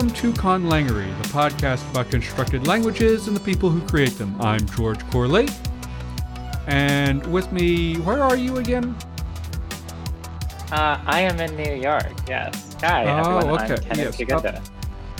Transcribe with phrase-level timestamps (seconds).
[0.00, 4.34] Welcome to Conlangery, the podcast about constructed languages and the people who create them.
[4.40, 5.46] I'm George Corley.
[6.66, 8.96] And with me, where are you again?
[10.72, 12.74] Uh, I am in New York, yes.
[12.80, 13.60] Hi, Oh, everyone.
[13.60, 14.70] okay, I'm Kenan yes, Kigunda.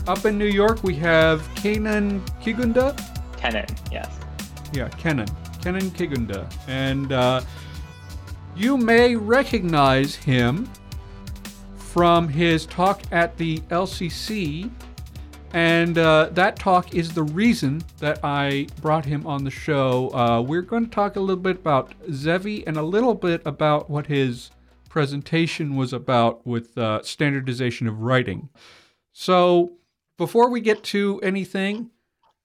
[0.08, 2.96] Up in New York, we have Kenan Kigunda.
[3.36, 4.08] Kenan, yes.
[4.72, 5.28] Yeah, Kenan.
[5.60, 6.50] Kenan Kigunda.
[6.68, 7.42] And uh,
[8.56, 10.70] you may recognize him
[11.90, 14.70] from his talk at the LCC.
[15.52, 20.10] And uh, that talk is the reason that I brought him on the show.
[20.14, 23.90] Uh, we're going to talk a little bit about Zevi and a little bit about
[23.90, 24.50] what his
[24.88, 28.48] presentation was about with uh, standardization of writing.
[29.12, 29.72] So,
[30.16, 31.90] before we get to anything,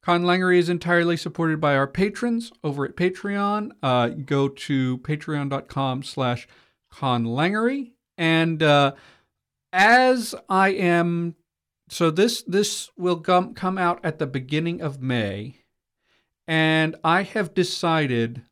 [0.06, 3.72] Conlangery is entirely supported by our patrons over at Patreon.
[3.84, 6.48] Uh, go to patreon.com slash
[6.94, 7.92] conlangery.
[8.18, 8.94] And uh,
[9.76, 11.36] as I am,
[11.90, 15.58] so this this will come, come out at the beginning of May.
[16.48, 18.44] And I have decided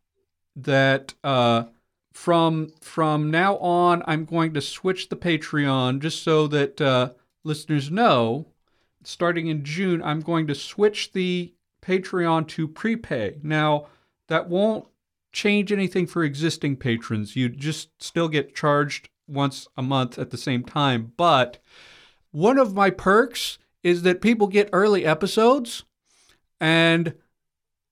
[0.56, 1.66] that uh,
[2.12, 7.12] from from now on, I'm going to switch the Patreon just so that uh,
[7.44, 8.48] listeners know
[9.04, 13.38] starting in June, I'm going to switch the Patreon to prepay.
[13.44, 13.88] Now,
[14.28, 14.88] that won't
[15.32, 17.36] change anything for existing patrons.
[17.36, 21.14] You just still get charged once a month at the same time.
[21.18, 21.60] But
[22.32, 25.84] one of my perks is that people get early episodes,
[26.60, 27.16] and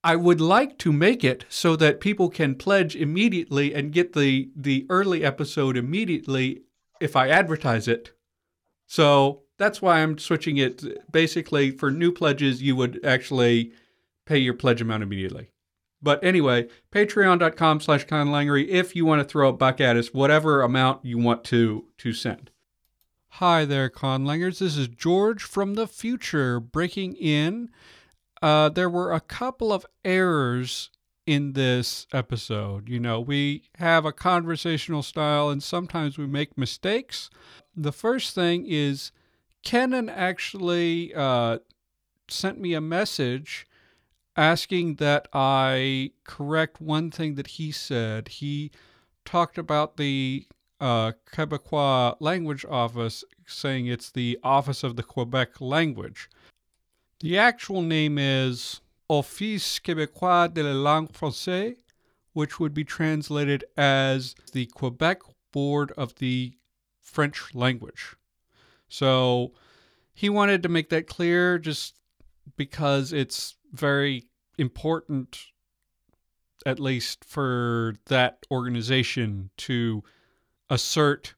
[0.04, 4.50] I would like to make it so that people can pledge immediately and get the,
[4.56, 6.64] the early episode immediately
[7.00, 8.12] if I advertise it.
[8.88, 10.84] So that's why I'm switching it.
[11.12, 13.74] Basically, for new pledges, you would actually
[14.26, 15.52] pay your pledge amount immediately.
[16.02, 20.62] But anyway, patreon.com slash conlangery if you want to throw a buck at us, whatever
[20.62, 22.50] amount you want to to send.
[23.36, 24.60] Hi there, conlangers.
[24.60, 27.70] This is George from the future breaking in.
[28.42, 30.90] Uh, there were a couple of errors
[31.26, 32.90] in this episode.
[32.90, 37.30] You know, we have a conversational style and sometimes we make mistakes.
[37.76, 39.12] The first thing is
[39.64, 41.60] Kenan actually uh,
[42.28, 43.66] sent me a message
[44.36, 48.28] asking that I correct one thing that he said.
[48.28, 48.72] He
[49.26, 50.48] talked about the
[50.80, 56.30] uh, Quebecois Language Office, saying it's the Office of the Quebec Language.
[57.20, 61.78] The actual name is Office Québécois de la Langue Française,
[62.34, 65.20] which would be translated as the Quebec
[65.52, 66.54] Board of the
[67.00, 68.16] French Language.
[68.88, 69.52] So
[70.14, 71.96] he wanted to make that clear just
[72.58, 74.26] because it's very
[74.58, 75.48] important,
[76.66, 80.04] at least for that organization, to
[80.70, 81.36] assert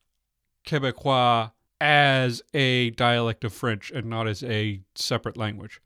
[0.65, 1.51] Quebecois
[1.81, 5.81] as a dialect of French and not as a separate language.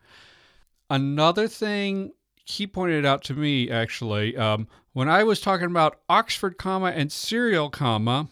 [0.90, 6.58] Another thing he pointed out to me, actually, um, when I was talking about Oxford
[6.58, 8.28] comma and serial comma,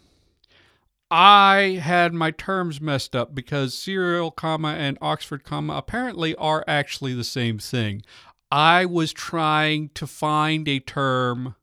[1.17, 7.13] I had my terms messed up because serial comma and Oxford comma apparently are actually
[7.13, 8.01] the same thing.
[8.51, 11.55] I was trying to find a term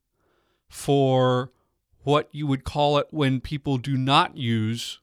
[0.70, 1.52] for
[2.02, 5.00] what you would call it when people do not use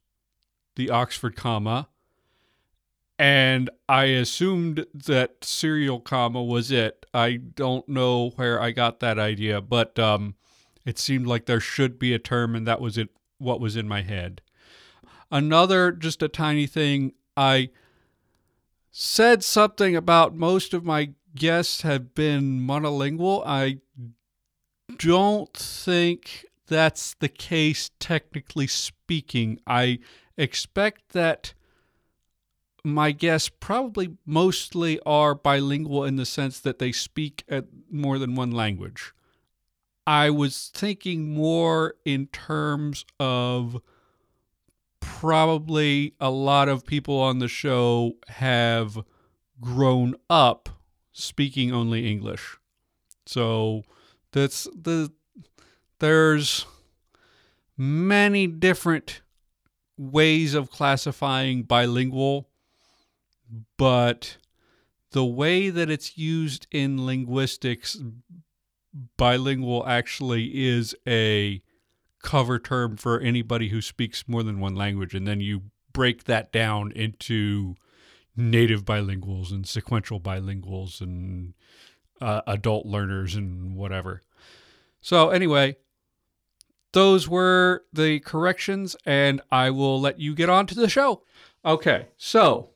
[0.76, 1.88] the Oxford comma.
[3.20, 7.06] And I assumed that serial comma was it.
[7.14, 10.34] I don't know where I got that idea, but um,
[10.88, 13.10] it seemed like there should be a term, and that was it.
[13.40, 14.42] What was in my head.
[15.32, 17.14] Another, just a tiny thing.
[17.36, 17.70] I
[18.92, 23.44] said something about most of my guests have been monolingual.
[23.46, 23.80] I
[24.98, 29.60] don't think that's the case, technically speaking.
[29.66, 30.00] I
[30.38, 31.54] expect that
[32.84, 38.36] my guests probably mostly are bilingual in the sense that they speak at more than
[38.36, 39.14] one language.
[40.10, 43.80] I was thinking more in terms of
[45.00, 48.98] probably a lot of people on the show have
[49.62, 50.68] grown up
[51.12, 52.58] speaking only English.
[53.28, 53.84] So
[54.32, 55.12] that's the
[56.00, 56.66] there's
[57.78, 59.22] many different
[59.96, 62.50] ways of classifying bilingual,
[63.78, 64.38] but
[65.12, 67.96] the way that it's used in linguistics,
[69.18, 71.62] bilingual actually is a
[72.22, 75.14] cover term for anybody who speaks more than one language.
[75.14, 75.64] And then you
[75.94, 77.76] break that down into
[78.36, 81.54] native bilinguals and sequential bilinguals and
[82.22, 84.24] uh, adult learners and whatever.
[85.02, 85.78] So, anyway,
[86.92, 91.24] those were the corrections, and I will let you get on to the show.
[91.64, 92.72] Okay, so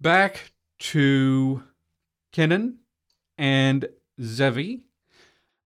[0.00, 1.62] back to
[2.32, 2.78] Kenan
[3.38, 3.88] and
[4.20, 4.84] Zevi.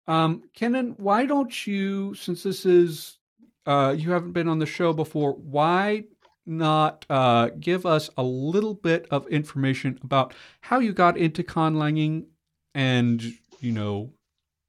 [0.07, 3.19] Um, Kenan, why don't you, since this is,
[3.67, 6.05] uh, you haven't been on the show before, why
[6.47, 12.27] not uh, give us a little bit of information about how you got into conlanging
[12.75, 13.23] and,
[13.61, 14.13] you know,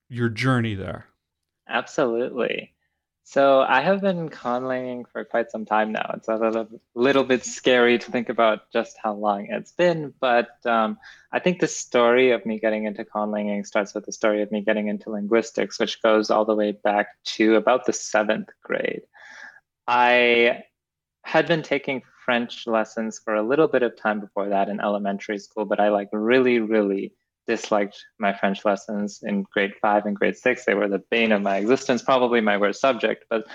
[0.10, 1.08] your journey there?
[1.68, 2.75] Absolutely.
[3.28, 6.12] So I have been conlanging for quite some time now.
[6.14, 10.64] It's a little, little bit scary to think about just how long it's been, but
[10.64, 11.00] um,
[11.32, 14.62] I think the story of me getting into conlanging starts with the story of me
[14.62, 19.02] getting into linguistics, which goes all the way back to about the seventh grade.
[19.88, 20.64] I
[21.24, 25.40] had been taking French lessons for a little bit of time before that in elementary
[25.40, 27.12] school, but I like really, really
[27.48, 30.66] disliked my French lessons in grade five and grade six.
[30.66, 33.26] They were the bane of my existence, probably my worst subject.
[33.30, 33.46] But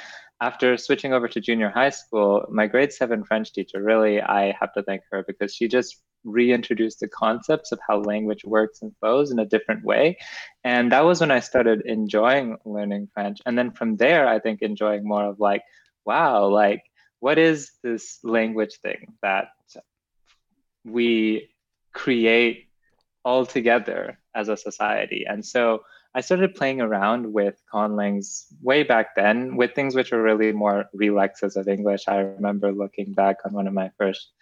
[0.40, 4.72] after switching over to junior high school, my grade seven French teacher, really, I have
[4.74, 9.30] to thank her because she just reintroduced the concepts of how language works and flows
[9.30, 10.18] in a different way.
[10.64, 13.38] And that was when I started enjoying learning French.
[13.46, 15.62] And then from there, I think enjoying more of like,
[16.04, 16.82] wow, like,
[17.20, 19.48] what is this language thing that
[20.84, 21.50] we
[21.92, 22.69] create
[23.24, 25.24] all together as a society.
[25.28, 25.82] And so
[26.14, 30.86] I started playing around with conlangs way back then with things which were really more
[30.94, 32.08] relexes of English.
[32.08, 34.32] I remember looking back on one of my first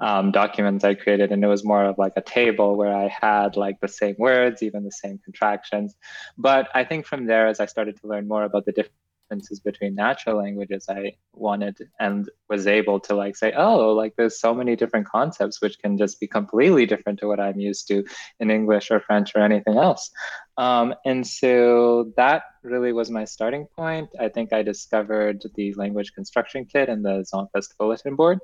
[0.00, 3.56] um, documents I created, and it was more of like a table where I had
[3.56, 5.94] like the same words, even the same contractions.
[6.36, 9.60] But I think from there, as I started to learn more about the different differences
[9.60, 14.54] between natural languages i wanted and was able to like say oh like there's so
[14.54, 18.04] many different concepts which can just be completely different to what i'm used to
[18.40, 20.10] in english or french or anything else.
[20.58, 24.08] Um, and so that really was my starting point.
[24.18, 28.38] I think i discovered the language construction kit and the zompist bulletin board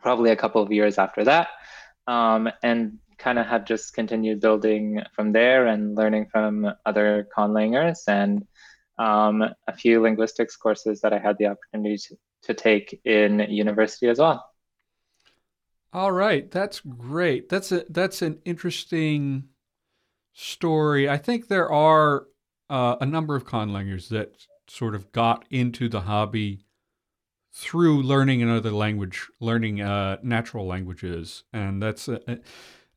[0.00, 1.48] probably a couple of years after that
[2.06, 8.00] um, and kind of have just continued building from there and learning from other conlangers
[8.08, 8.44] and
[8.98, 14.08] um, a few linguistics courses that I had the opportunity to, to take in university
[14.08, 14.44] as well.
[15.92, 17.48] All right, that's great.
[17.50, 19.44] That's a that's an interesting
[20.32, 21.08] story.
[21.08, 22.26] I think there are
[22.70, 26.64] uh, a number of conlangers that sort of got into the hobby
[27.52, 32.38] through learning another language, learning uh, natural languages, and that's a,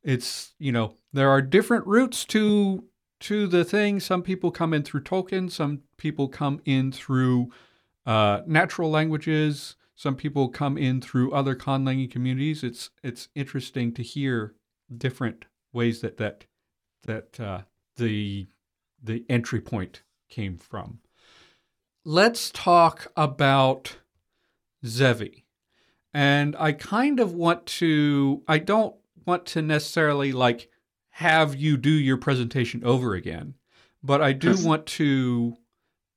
[0.02, 2.86] it's you know there are different routes to
[3.22, 4.00] to the thing.
[4.00, 7.52] Some people come in through Tolkien, some people come in through
[8.06, 12.64] uh, natural languages, some people come in through other conlanging communities.
[12.64, 14.54] It's it's interesting to hear
[14.96, 16.46] different ways that that
[17.04, 17.62] that uh,
[17.96, 18.48] the
[19.02, 21.00] the entry point came from.
[22.04, 23.98] Let's talk about
[24.86, 25.46] Zevi.
[26.14, 28.96] And I kind of want to I don't
[29.26, 30.70] want to necessarily like
[31.16, 33.54] have you do your presentation over again.
[34.04, 35.56] But I do want to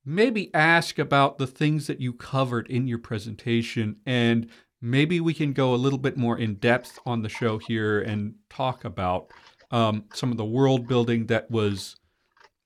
[0.05, 4.49] maybe ask about the things that you covered in your presentation and
[4.83, 8.35] maybe we can go a little bit more in depth on the show here and
[8.51, 9.31] talk about
[9.71, 11.95] um, some of the world building that was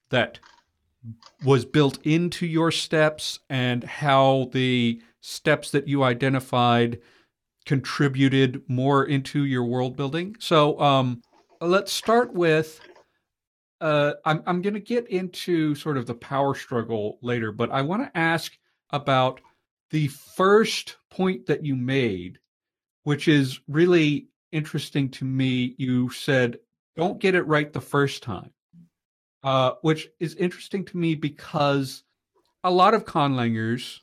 [0.08, 0.38] that
[1.44, 6.98] was built into your steps and how the steps that you identified
[7.66, 10.34] contributed more into your world building.
[10.38, 11.20] So um,
[11.66, 12.80] let's start with
[13.82, 17.82] uh, I'm, I'm going to get into sort of the power struggle later, but I
[17.82, 18.56] want to ask
[18.90, 19.40] about
[19.90, 22.38] the first point that you made,
[23.02, 25.74] which is really interesting to me.
[25.78, 26.58] You said,
[26.96, 28.52] don't get it right the first time,
[29.42, 32.04] uh, which is interesting to me because
[32.62, 33.98] a lot of conlangers,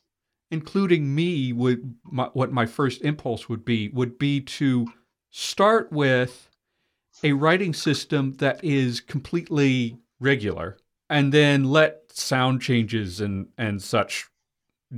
[0.51, 4.87] including me, would my, what my first impulse would be would be to
[5.31, 6.48] start with
[7.23, 10.77] a writing system that is completely regular
[11.09, 14.27] and then let sound changes and and such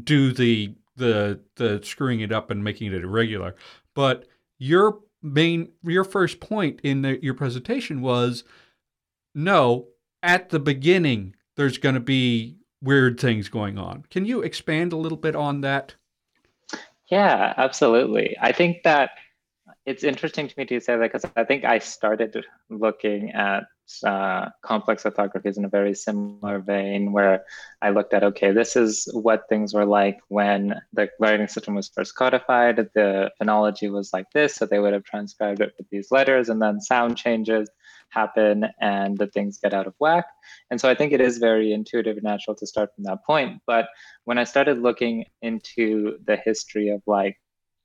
[0.03, 3.55] do the the the screwing it up and making it irregular.
[3.93, 8.43] But your main your first point in the, your presentation was
[9.33, 9.87] no
[10.23, 14.03] at the beginning there's going to be weird things going on.
[14.09, 15.95] Can you expand a little bit on that?
[17.09, 18.35] Yeah absolutely.
[18.41, 19.11] I think that
[19.85, 23.63] it's interesting to me to say that because I think I started looking at
[24.05, 27.43] uh, complex orthographies in a very similar vein, where
[27.81, 31.89] I looked at okay, this is what things were like when the writing system was
[31.89, 32.89] first codified.
[32.93, 36.61] The phonology was like this, so they would have transcribed it with these letters, and
[36.61, 37.69] then sound changes
[38.09, 40.25] happen and the things get out of whack.
[40.69, 43.61] And so I think it is very intuitive and natural to start from that point.
[43.65, 43.87] But
[44.25, 47.37] when I started looking into the history of like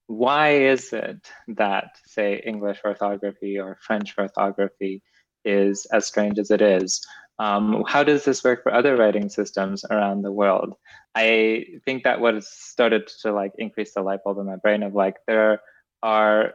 [0.06, 5.02] why is it that, say, English orthography or French orthography
[5.44, 7.04] is as strange as it is?
[7.38, 10.74] Um, how does this work for other writing systems around the world?
[11.14, 14.82] I think that what has started to like increase the light bulb in my brain
[14.82, 15.60] of like there
[16.02, 16.54] are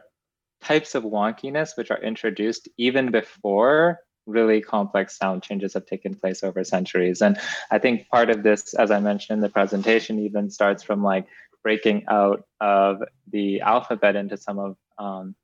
[0.62, 6.42] types of wonkiness which are introduced even before really complex sound changes have taken place
[6.44, 7.22] over centuries.
[7.22, 7.38] And
[7.70, 11.26] I think part of this, as I mentioned in the presentation, even starts from like
[11.62, 12.98] breaking out of
[13.30, 15.34] the alphabet into some of um,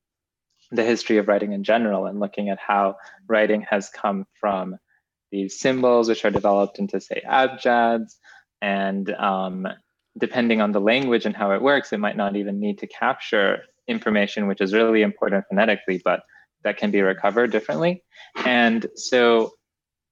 [0.70, 2.96] the history of writing in general and looking at how
[3.26, 4.76] writing has come from
[5.30, 8.16] these symbols, which are developed into, say, abjads.
[8.60, 9.66] And um,
[10.16, 13.62] depending on the language and how it works, it might not even need to capture
[13.86, 16.22] information, which is really important phonetically, but
[16.64, 18.02] that can be recovered differently.
[18.44, 19.52] And so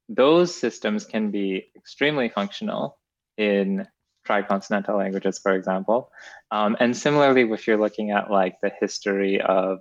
[0.08, 2.98] those systems can be extremely functional
[3.36, 3.86] in
[4.26, 6.10] triconsonantal languages, for example.
[6.50, 9.78] Um, and similarly, if you're looking at like the history of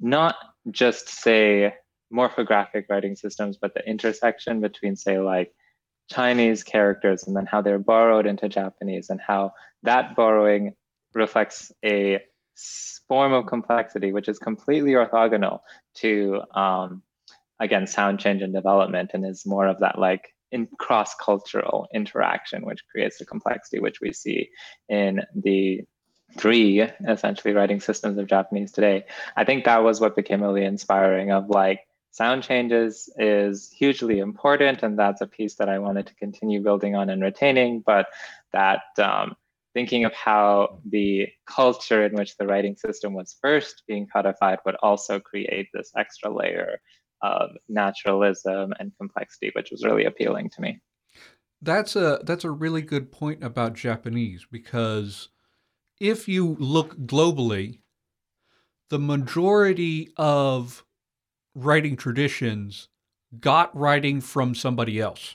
[0.00, 0.36] not
[0.70, 1.74] just say
[2.12, 5.52] morphographic writing systems, but the intersection between say like
[6.10, 10.74] Chinese characters and then how they're borrowed into Japanese and how that borrowing
[11.14, 12.20] reflects a
[13.06, 15.60] form of complexity which is completely orthogonal
[15.94, 17.02] to um,
[17.60, 22.84] again sound change and development and is more of that like in cross-cultural interaction which
[22.90, 24.48] creates the complexity which we see
[24.88, 25.82] in the
[26.38, 29.04] three essentially writing systems of japanese today.
[29.36, 34.82] I think that was what became really inspiring of like sound changes is hugely important
[34.82, 38.06] and that's a piece that i wanted to continue building on and retaining but
[38.52, 39.36] that um,
[39.74, 44.74] thinking of how the culture in which the writing system was first being codified would
[44.82, 46.80] also create this extra layer
[47.22, 50.80] of naturalism and complexity, which was really appealing to me.
[51.60, 55.28] That's a that's a really good point about Japanese because
[56.00, 57.80] if you look globally,
[58.90, 60.84] the majority of
[61.54, 62.88] writing traditions
[63.40, 65.34] got writing from somebody else.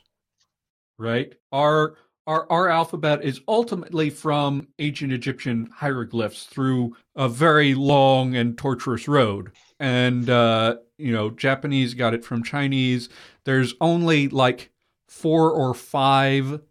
[0.98, 1.34] Right?
[1.52, 8.58] Our our, our alphabet is ultimately from ancient Egyptian hieroglyphs through a very long and
[8.58, 9.52] torturous road.
[9.84, 13.10] And, uh, you know, Japanese got it from Chinese.
[13.44, 14.72] There's only like
[15.10, 16.62] four or five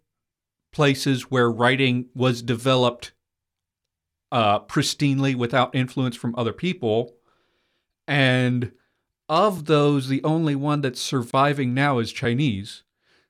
[0.71, 3.11] places where writing was developed
[4.31, 7.13] uh, pristinely without influence from other people.
[8.07, 8.71] And
[9.29, 12.81] of those, the only one that's surviving now is Chinese.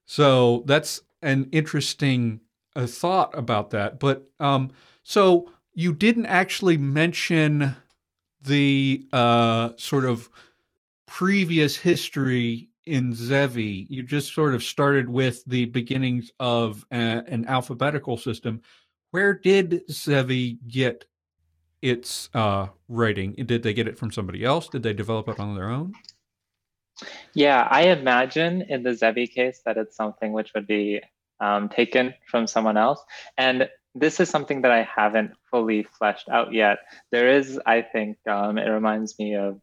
[0.05, 2.39] So that's an interesting
[2.73, 3.99] uh, thought about that.
[3.99, 4.71] But um,
[5.03, 7.75] so you didn't actually mention
[8.43, 10.29] the uh, sort of
[11.07, 13.87] previous history in Zevi.
[13.89, 18.61] You just sort of started with the beginnings of a, an alphabetical system.
[19.11, 21.05] Where did Zevi get
[21.81, 23.33] its uh, writing?
[23.33, 24.67] Did they get it from somebody else?
[24.69, 25.93] Did they develop it on their own?
[27.33, 31.01] Yeah, I imagine in the Zevi case that it's something which would be
[31.39, 33.03] um, taken from someone else.
[33.37, 36.79] And this is something that I haven't fully fleshed out yet.
[37.11, 39.59] There is, I think, um, it reminds me of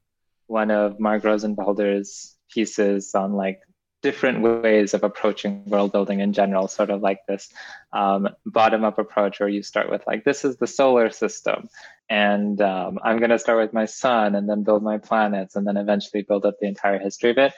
[0.47, 3.61] one of Mark Rosenfelder's pieces on like
[4.03, 7.53] different ways of approaching world building in general, sort of like this
[7.93, 11.69] um, bottom up approach where you start with like, this is the solar system.
[12.09, 15.67] And um, I'm going to start with my sun and then build my planets and
[15.67, 17.53] then eventually build up the entire history of it.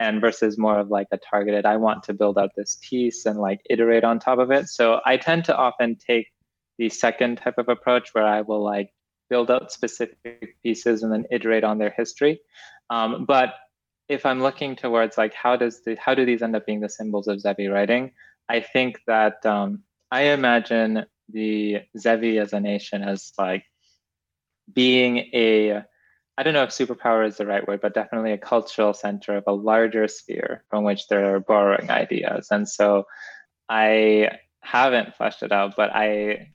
[0.00, 3.38] And versus more of like a targeted, I want to build out this piece and
[3.38, 4.66] like iterate on top of it.
[4.68, 6.26] So I tend to often take
[6.78, 8.90] the second type of approach where I will like
[9.28, 12.40] build out specific pieces and then iterate on their history.
[12.88, 13.54] Um, but
[14.08, 16.88] if I'm looking towards like how does the how do these end up being the
[16.88, 18.12] symbols of Zevi writing,
[18.48, 23.64] I think that um, I imagine the Zevi as a nation as like
[24.72, 25.84] being a
[26.40, 29.44] I don't know if superpower is the right word, but definitely a cultural center of
[29.46, 32.48] a larger sphere from which they're borrowing ideas.
[32.50, 33.04] And so
[33.68, 34.30] I
[34.62, 36.52] haven't fleshed it out, but I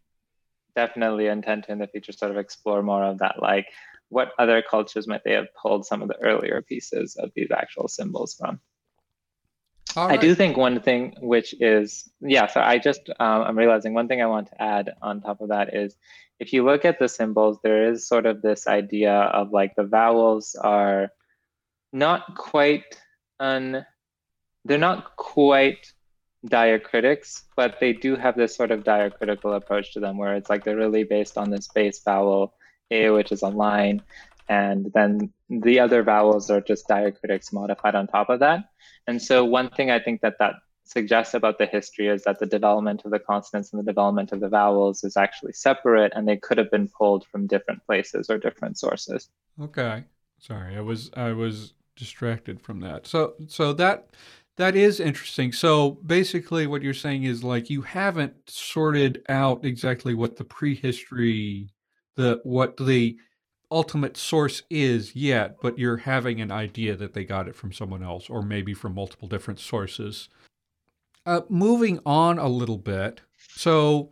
[0.76, 3.68] definitely intend to in the future sort of explore more of that like
[4.10, 7.88] what other cultures might they have pulled some of the earlier pieces of these actual
[7.88, 8.60] symbols from?
[9.96, 14.08] I do think one thing which is, yeah, so I just, um, I'm realizing one
[14.08, 15.96] thing I want to add on top of that is
[16.40, 19.84] if you look at the symbols, there is sort of this idea of like the
[19.84, 21.10] vowels are
[21.94, 22.84] not quite
[23.40, 23.86] un,
[24.66, 25.94] they're not quite
[26.46, 30.64] diacritics, but they do have this sort of diacritical approach to them where it's like
[30.64, 32.54] they're really based on this base vowel
[32.92, 34.02] a, which is a line,
[34.48, 38.66] and then the other vowels are just diacritics modified on top of that.
[39.08, 42.46] And so one thing I think that that suggests about the history is that the
[42.46, 46.38] development of the consonants and the development of the vowels is actually separate and they
[46.38, 49.30] could have been pulled from different places or different sources.
[49.60, 50.04] Okay.
[50.40, 53.08] Sorry, I was I was distracted from that.
[53.08, 54.10] So so that
[54.58, 55.52] that is interesting.
[55.52, 61.70] So basically what you're saying is like you haven't sorted out exactly what the prehistory
[62.16, 63.18] the what the
[63.72, 68.04] ultimate source is yet, but you're having an idea that they got it from someone
[68.04, 70.30] else or maybe from multiple different sources.
[71.26, 73.22] Uh, moving on a little bit.
[73.56, 74.12] So,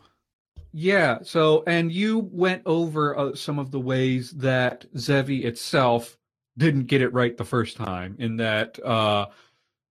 [0.72, 1.20] yeah.
[1.24, 6.17] So, and you went over uh, some of the ways that Zevi itself
[6.58, 9.27] didn't get it right the first time, in that uh,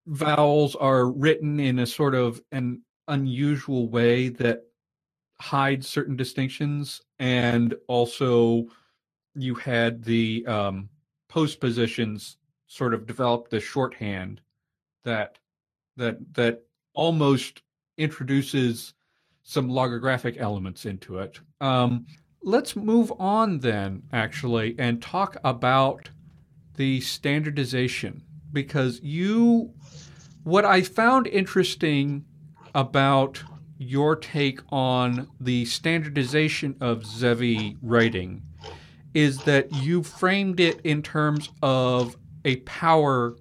[0.07, 4.65] vowels are written in a sort of an unusual way that
[5.41, 8.67] hides certain distinctions, and also
[9.35, 10.89] you had the um,
[11.29, 12.37] postpositions
[12.67, 14.41] sort of develop the shorthand
[15.05, 15.39] that
[15.97, 16.63] that that
[16.95, 17.63] almost
[17.97, 18.95] introduces
[19.43, 21.41] some logographic elements into it.
[21.61, 22.07] Um,
[22.43, 26.11] let's move on then, actually, and talk about
[26.77, 28.23] the standardization
[28.53, 29.73] because you,
[30.45, 32.25] what I found interesting
[32.75, 33.43] about
[33.79, 38.43] your take on the standardization of Zevi writing
[39.13, 43.37] is that you framed it in terms of a power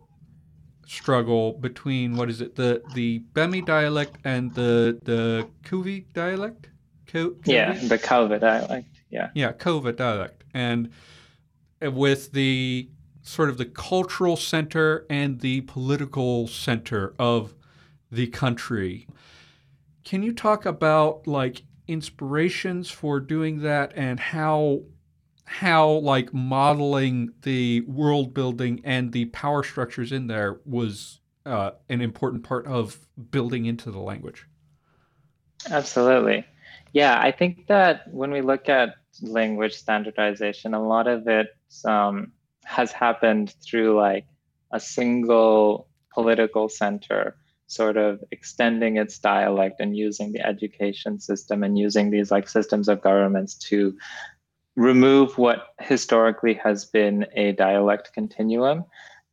[0.91, 6.67] struggle between what is it the the Bemi dialect and the the Kuvi dialect?
[7.07, 8.87] Ku- yeah, the Kova dialect.
[9.09, 9.29] Yeah.
[9.33, 10.89] Yeah, Kova dialect, and
[11.81, 12.89] with the
[13.21, 17.53] sort of the cultural center and the political center of
[18.11, 19.07] the country.
[20.03, 24.81] Can you talk about like inspirations for doing that and how
[25.51, 31.99] how like modeling the world building and the power structures in there was uh, an
[31.99, 34.47] important part of building into the language.
[35.69, 36.45] Absolutely.
[36.93, 41.47] Yeah, I think that when we look at language standardization, a lot of it
[41.83, 42.31] um,
[42.63, 44.25] has happened through like
[44.71, 47.35] a single political center
[47.67, 52.87] sort of extending its dialect and using the education system and using these like systems
[52.87, 53.97] of governments to
[54.75, 58.85] remove what historically has been a dialect continuum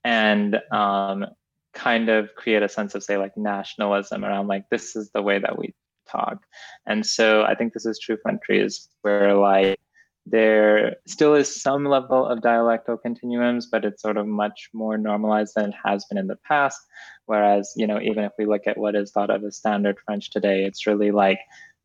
[0.05, 1.27] and um,
[1.74, 5.38] kind of create a sense of say like nationalism around like this is the way
[5.38, 5.74] that we
[6.09, 6.42] talk.
[6.87, 9.79] And so i think this is true countries where like
[10.27, 15.55] there still is some level of dialectal continuums but it's sort of much more normalized
[15.55, 16.81] than it has been in the past.
[17.27, 20.31] Whereas you know even if we look at what is thought of as standard french
[20.31, 21.38] today it's really like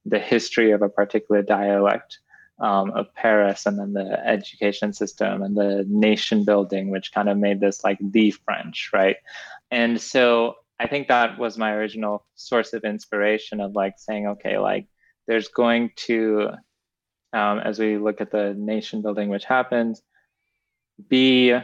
[0.05, 2.19] the history of a particular dialect
[2.59, 7.37] um, of Paris and then the education system and the nation building, which kind of
[7.37, 9.17] made this like the French, right?
[9.71, 14.57] And so I think that was my original source of inspiration of like saying, okay,
[14.57, 14.87] like
[15.27, 16.49] there's going to,
[17.31, 20.01] um, as we look at the nation building, which happens,
[21.09, 21.55] be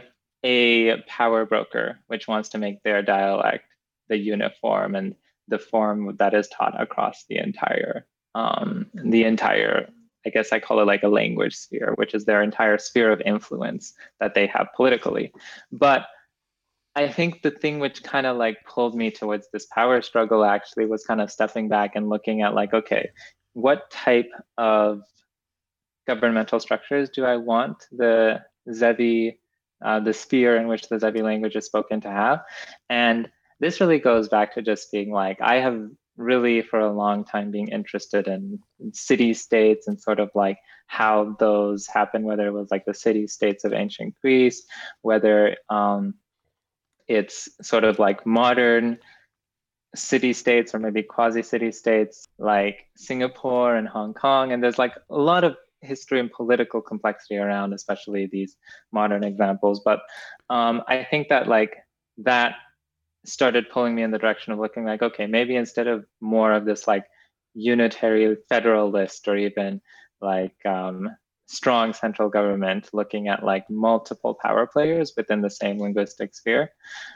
[0.42, 3.64] a power broker which wants to make their dialect
[4.08, 5.14] the uniform and
[5.48, 9.88] the form that is taught across the entire um, the entire
[10.26, 13.20] I guess I call it like a language sphere, which is their entire sphere of
[13.22, 15.32] influence that they have politically.
[15.72, 16.06] But
[16.96, 20.86] I think the thing which kind of like pulled me towards this power struggle actually
[20.86, 23.10] was kind of stepping back and looking at like, okay,
[23.52, 25.02] what type of
[26.06, 28.40] governmental structures do I want the
[28.72, 29.38] Zevi,
[29.84, 32.40] uh, the sphere in which the Zevi language is spoken to have?
[32.88, 33.30] And
[33.60, 35.88] this really goes back to just being like, I have
[36.20, 38.60] really for a long time being interested in
[38.92, 43.26] city states and sort of like how those happen, whether it was like the city
[43.26, 44.64] states of ancient Greece,
[45.02, 46.14] whether um,
[47.08, 48.98] it's sort of like modern
[49.94, 54.52] city states or maybe quasi city states like Singapore and Hong Kong.
[54.52, 58.56] And there's like a lot of history and political complexity around, especially these
[58.92, 59.80] modern examples.
[59.84, 60.00] But
[60.50, 61.76] um, I think that like
[62.18, 62.54] that
[63.24, 66.64] started pulling me in the direction of looking like, okay, maybe instead of more of
[66.64, 67.04] this like
[67.54, 69.80] unitary federalist or even
[70.20, 71.10] like um,
[71.46, 76.70] strong central government, looking at like multiple power players within the same linguistic sphere.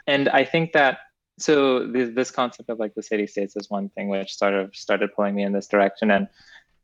[0.07, 0.99] And I think that
[1.37, 4.75] so this, this concept of like the city states is one thing which sort of
[4.75, 6.11] started pulling me in this direction.
[6.11, 6.27] And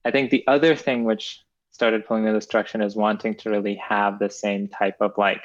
[0.04, 3.50] I think the other thing which started pulling me in this direction is wanting to
[3.50, 5.44] really have the same type of like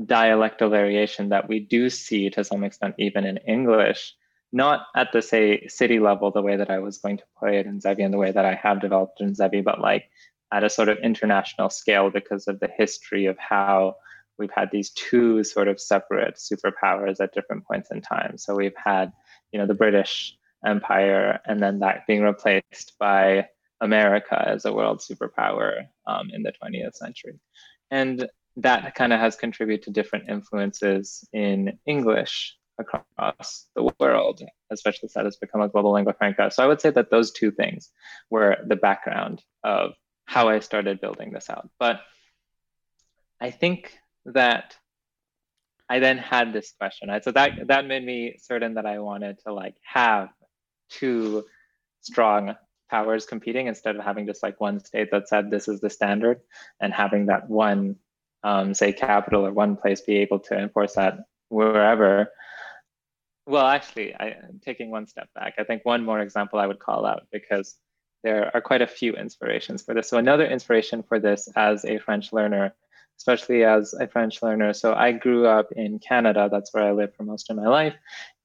[0.00, 4.14] dialectal variation that we do see to some extent even in English,
[4.52, 7.66] not at the say city level the way that I was going to play it
[7.66, 10.08] in Zevi and the way that I have developed in Zevi, but like
[10.52, 13.96] at a sort of international scale because of the history of how
[14.38, 18.36] we've had these two sort of separate superpowers at different points in time.
[18.38, 19.12] So we've had
[19.52, 23.48] you know the British Empire, and then that being replaced by
[23.80, 27.38] America as a world superpower um, in the 20th century.
[27.90, 35.06] And that kind of has contributed to different influences in English across the world, especially
[35.06, 36.50] as that has become a global lingua franca.
[36.50, 37.90] So I would say that those two things
[38.30, 39.92] were the background of
[40.24, 41.68] how I started building this out.
[41.78, 42.00] But
[43.40, 44.76] I think that
[45.88, 47.08] I then had this question.
[47.08, 47.24] Right?
[47.24, 50.28] So that that made me certain that I wanted to like have
[50.88, 51.44] two
[52.00, 52.54] strong
[52.90, 56.40] powers competing instead of having just like one state that said this is the standard
[56.80, 57.96] and having that one
[58.44, 62.30] um, say capital or one place be able to enforce that wherever.
[63.46, 67.04] Well actually I, taking one step back i think one more example i would call
[67.04, 67.76] out because
[68.22, 70.08] there are quite a few inspirations for this.
[70.08, 72.74] So another inspiration for this as a french learner
[73.18, 74.72] especially as a french learner.
[74.72, 77.94] So i grew up in canada that's where i lived for most of my life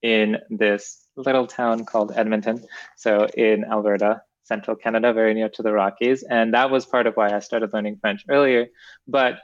[0.02, 2.64] in this little town called edmonton
[2.96, 6.24] so in alberta central canada very near to the rockies.
[6.24, 8.68] And that was part of why i started learning french earlier.
[9.08, 9.40] But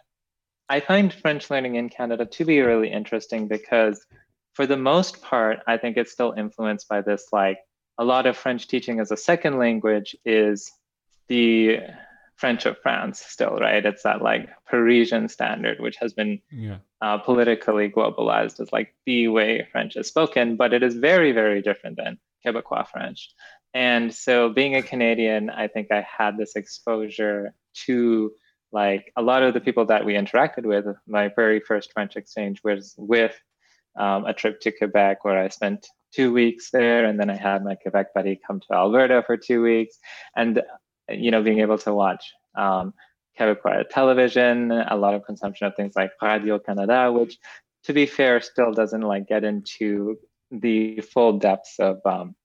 [0.70, 4.06] I find French learning in Canada to be really interesting because,
[4.54, 7.60] for the most part, I think it's still influenced by this like
[7.98, 10.72] a lot of French teaching as a second language is
[11.28, 11.80] the
[12.36, 13.86] French of France still, right?
[13.86, 16.78] It's that like Parisian standard, which has been yeah.
[17.02, 21.62] uh, politically globalized as like the way French is spoken, but it is very, very
[21.62, 23.30] different than Quebecois French.
[23.74, 27.54] And so, being a Canadian, I think I had this exposure
[27.86, 28.32] to
[28.74, 32.62] like a lot of the people that we interacted with, my very first French exchange
[32.64, 33.36] was with
[33.96, 37.64] um, a trip to Quebec where I spent two weeks there, and then I had
[37.64, 39.98] my Quebec buddy come to Alberta for two weeks,
[40.36, 40.62] and
[41.10, 42.94] you know being able to watch um,
[43.40, 47.38] Quebecois television, a lot of consumption of things like Radio Canada, which,
[47.84, 50.18] to be fair, still doesn't like get into
[50.52, 52.36] the full depths of um,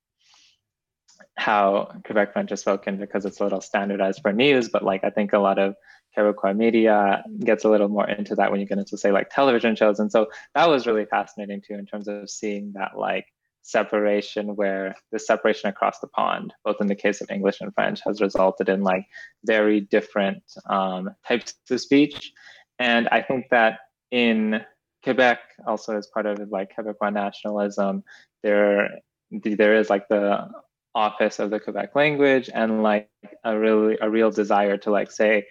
[1.37, 4.69] how Quebec French is spoken because it's a little standardized for news.
[4.69, 5.75] But like I think a lot of
[6.19, 9.77] Quebecois media gets a little more into that when you get into say like television
[9.77, 10.01] shows.
[10.01, 13.27] And so that was really fascinating too in terms of seeing that like
[13.63, 18.01] separation where the separation across the pond, both in the case of English and French,
[18.05, 19.07] has resulted in like
[19.45, 22.33] very different um, types of speech.
[22.79, 24.63] And I think that in
[25.05, 28.03] Quebec, also as part of like Quebecois nationalism,
[28.43, 28.89] there
[29.31, 30.49] there is like the
[30.95, 33.11] office of the Quebec language and like
[33.45, 35.47] a really a real desire to like say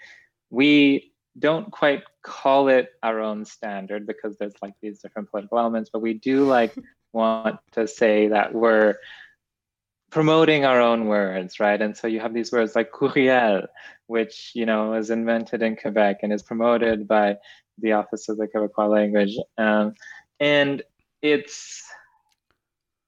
[0.49, 5.89] we don't quite call it our own standard because there's like these different political elements,
[5.91, 6.75] but we do like
[7.13, 8.95] want to say that we're
[10.09, 11.81] promoting our own words, right?
[11.81, 13.67] And so you have these words like courriel,
[14.07, 17.37] which you know is invented in Quebec and is promoted by
[17.77, 19.93] the Office of the Quebecois Language, um,
[20.39, 20.81] and
[21.21, 21.86] it's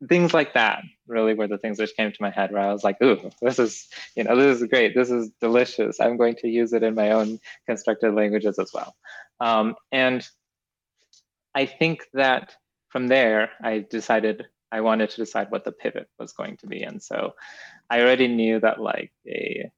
[0.08, 2.84] things like that really were the things which came to my head where I was
[2.84, 4.96] like, ooh, this is, you know, this is great.
[4.96, 6.00] This is delicious.
[6.00, 8.96] I'm going to use it in my own constructed languages as well.
[9.40, 10.26] Um, and
[11.54, 12.56] I think that
[12.90, 16.84] from there, I decided I wanted to decide what the pivot was going to be.
[16.84, 17.34] And so
[17.90, 19.72] I already knew that like a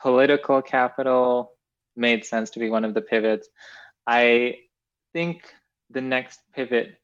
[0.00, 1.52] political capital
[1.96, 3.48] made sense to be one of the pivots.
[4.06, 4.56] I
[5.12, 5.42] think
[5.90, 6.96] the next pivot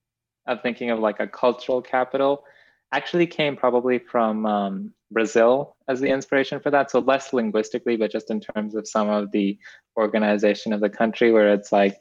[0.46, 2.44] of thinking of like a cultural capital
[2.92, 6.90] actually came probably from um, Brazil as the inspiration for that.
[6.90, 9.58] So less linguistically, but just in terms of some of the
[9.96, 11.96] organization of the country, where it's like,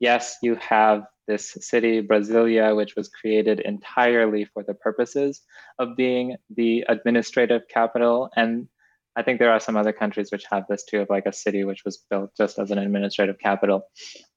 [0.00, 5.42] yes, you have this city, Brasilia, which was created entirely for the purposes
[5.78, 8.30] of being the administrative capital.
[8.36, 8.68] And
[9.16, 11.64] I think there are some other countries which have this too, of like a city
[11.64, 13.82] which was built just as an administrative capital.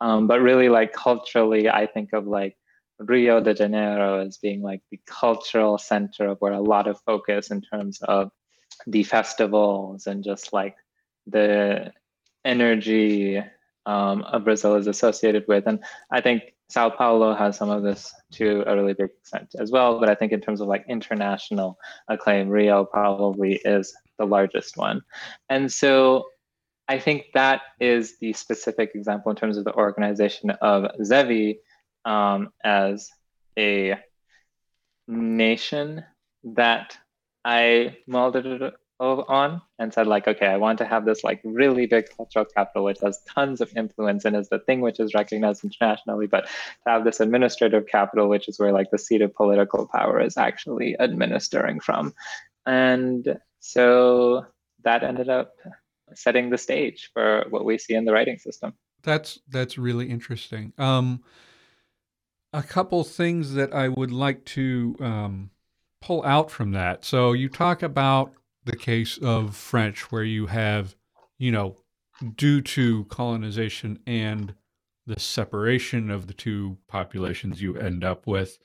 [0.01, 2.57] Um, but really, like culturally, I think of like
[2.99, 7.51] Rio de Janeiro as being like the cultural center of where a lot of focus
[7.51, 8.31] in terms of
[8.87, 10.75] the festivals and just like
[11.27, 11.91] the
[12.45, 13.41] energy
[13.85, 15.65] um, of Brazil is associated with.
[15.67, 19.71] And I think Sao Paulo has some of this to a really big extent as
[19.71, 19.99] well.
[19.99, 25.01] But I think in terms of like international acclaim, Rio probably is the largest one.
[25.49, 26.25] And so
[26.87, 31.59] I think that is the specific example in terms of the organization of Zevi
[32.05, 33.09] um, as
[33.57, 33.95] a
[35.07, 36.03] nation
[36.43, 36.97] that
[37.43, 41.85] I molded it on and said like, okay, I want to have this like really
[41.85, 45.63] big cultural capital which has tons of influence and is the thing which is recognized
[45.63, 49.87] internationally, but to have this administrative capital, which is where like the seat of political
[49.87, 52.13] power is actually administering from.
[52.65, 54.45] And so
[54.83, 55.53] that ended up
[56.13, 58.73] setting the stage for what we see in the writing system.
[59.03, 60.73] That's that's really interesting.
[60.77, 61.23] Um,
[62.53, 65.51] a couple things that I would like to um,
[66.01, 67.05] pull out from that.
[67.05, 68.33] So you talk about
[68.65, 70.95] the case of French, where you have,
[71.37, 71.77] you know,
[72.35, 74.53] due to colonization and
[75.05, 78.59] the separation of the two populations, you end up with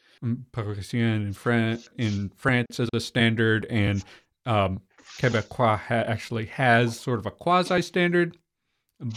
[0.52, 4.04] Parisien in France, in France as a standard, and
[4.46, 4.80] um,
[5.18, 8.36] Quebecois ha- actually has sort of a quasi standard,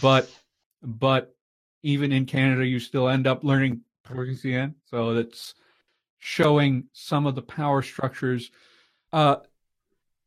[0.02, 0.30] but
[0.84, 1.36] but
[1.84, 4.76] even in Canada, you still end up learning Parisien.
[4.86, 5.54] So that's
[6.18, 8.52] showing some of the power structures.
[9.14, 9.38] Uh,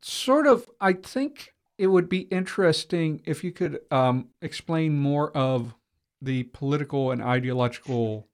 [0.03, 5.75] sort of, I think it would be interesting if you could um, explain more of
[6.23, 8.29] the political and ideological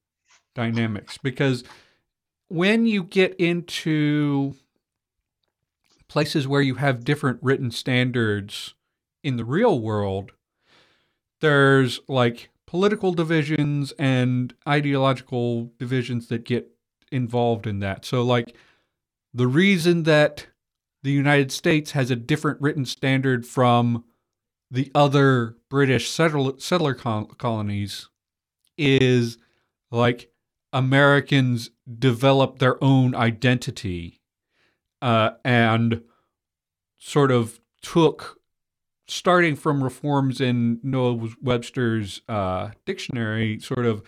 [0.54, 1.62] dynamics because
[2.48, 4.54] when you get into
[6.08, 8.74] places where you have different written standards
[9.22, 10.32] in the real world,
[11.40, 16.68] there's like political divisions and ideological divisions that get
[17.12, 18.04] involved in that.
[18.04, 18.54] So, like,
[19.32, 20.46] the reason that
[21.02, 24.04] the United States has a different written standard from
[24.70, 28.08] the other British settler, settler colonies
[28.76, 29.38] is
[29.90, 30.30] like
[30.72, 34.20] Americans develop their own identity
[35.00, 36.02] uh, and
[36.98, 38.40] sort of took,
[39.08, 44.02] starting from reforms in Noah Webster's uh, dictionary, sort of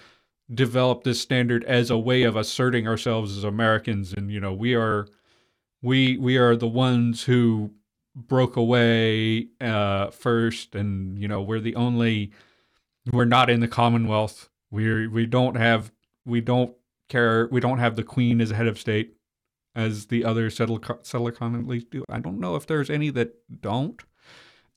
[0.53, 4.75] developed this standard as a way of asserting ourselves as Americans, and you know we
[4.75, 5.07] are
[5.83, 7.71] we we are the ones who
[8.15, 12.33] broke away uh, first, and you know we're the only
[13.13, 14.49] we're not in the Commonwealth.
[14.71, 15.93] We we don't have
[16.27, 16.75] we don't
[17.09, 19.15] care we don't have the Queen as a head of state
[19.75, 22.05] as the other settler settler colonies do.
[22.09, 24.03] I don't know if there's any that don't,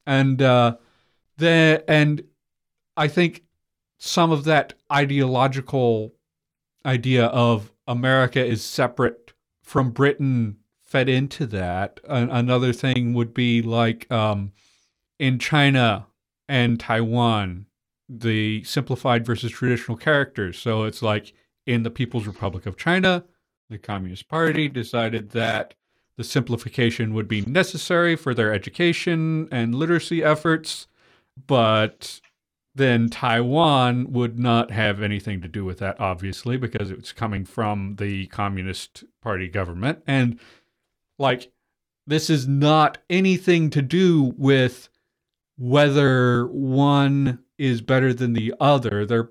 [0.06, 0.78] and uh,
[1.38, 2.24] the and
[2.98, 3.44] I think
[3.98, 6.14] some of that ideological
[6.86, 12.00] idea of America is separate from Britain fed into that.
[12.06, 14.52] another thing would be like um,
[15.20, 16.08] in China
[16.50, 17.66] and Taiwan,
[18.10, 20.60] the simplified versus traditional characters.
[20.60, 21.34] So it's like
[21.66, 23.24] in the People's Republic of China,
[23.70, 25.76] the Communist Party decided that
[26.17, 30.88] the simplification would be necessary for their education and literacy efforts,
[31.47, 32.21] but
[32.76, 37.95] then Taiwan would not have anything to do with that, obviously, because it's coming from
[37.97, 40.02] the Communist Party government.
[40.08, 40.39] And
[41.19, 41.52] like,
[42.08, 44.89] this is not anything to do with
[45.58, 49.06] whether one is better than the other.
[49.06, 49.30] They're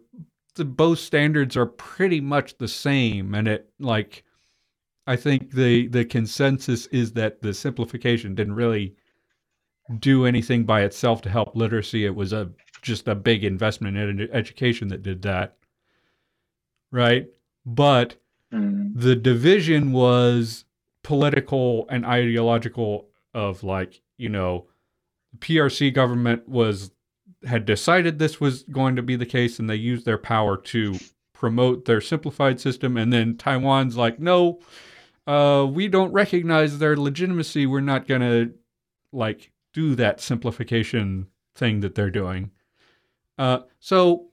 [0.55, 4.25] the, both standards are pretty much the same, and it like
[5.11, 8.95] I think the the consensus is that the simplification didn't really
[9.99, 12.05] do anything by itself to help literacy.
[12.05, 15.57] It was a just a big investment in education that did that.
[16.93, 17.27] Right?
[17.67, 18.19] But
[18.53, 18.93] mm.
[18.95, 20.65] the division was
[21.03, 24.69] political and ideological of like, you know,
[25.33, 26.93] the PRC government was
[27.45, 30.95] had decided this was going to be the case and they used their power to
[31.33, 34.61] promote their simplified system and then Taiwan's like, "No,
[35.27, 37.67] uh, we don't recognize their legitimacy.
[37.67, 38.53] We're not going to
[39.13, 42.51] like do that simplification thing that they're doing."
[43.39, 44.31] Uh, so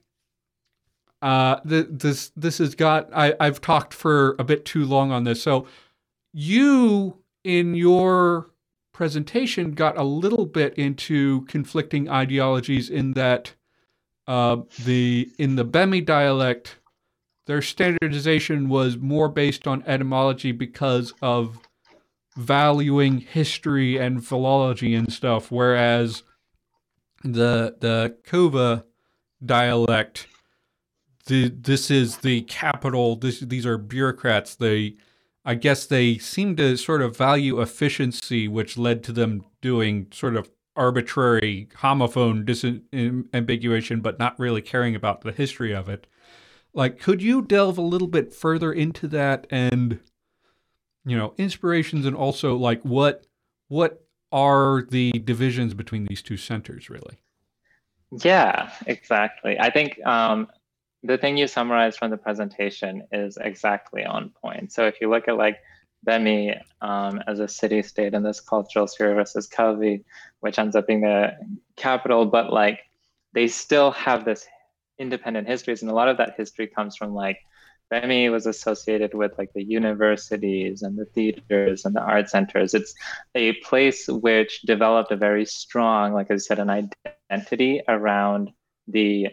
[1.22, 5.42] uh, this this has got I, I've talked for a bit too long on this.
[5.42, 5.66] So
[6.32, 8.50] you in your
[8.92, 13.54] presentation got a little bit into conflicting ideologies in that
[14.26, 16.76] uh, the in the Bemi dialect,
[17.48, 21.58] their standardization was more based on etymology because of
[22.36, 26.24] valuing history and philology and stuff, whereas
[27.24, 28.84] the the Kova
[29.44, 30.26] dialect.
[31.24, 33.16] The, this is the capital.
[33.16, 34.54] This, these are bureaucrats.
[34.54, 34.96] They,
[35.44, 40.36] I guess, they seem to sort of value efficiency, which led to them doing sort
[40.36, 46.06] of arbitrary homophone disambiguation, but not really caring about the history of it.
[46.74, 50.00] Like, could you delve a little bit further into that and,
[51.04, 53.24] you know, inspirations and also like what
[53.68, 57.18] what are the divisions between these two centers really?
[58.22, 59.58] Yeah, exactly.
[59.58, 60.48] I think um,
[61.02, 64.72] the thing you summarized from the presentation is exactly on point.
[64.72, 65.58] So if you look at like
[66.06, 70.04] Bemi um, as a city state in this cultural sphere versus Calvi,
[70.40, 71.32] which ends up being the
[71.76, 72.80] capital, but like
[73.32, 74.46] they still have this
[74.98, 77.38] independent histories, and a lot of that history comes from like
[77.92, 82.74] Bemi was associated with like the universities and the theaters and the art centers.
[82.74, 82.94] It's
[83.34, 86.90] a place which developed a very strong, like I said, an
[87.30, 88.50] identity around
[88.86, 89.28] the,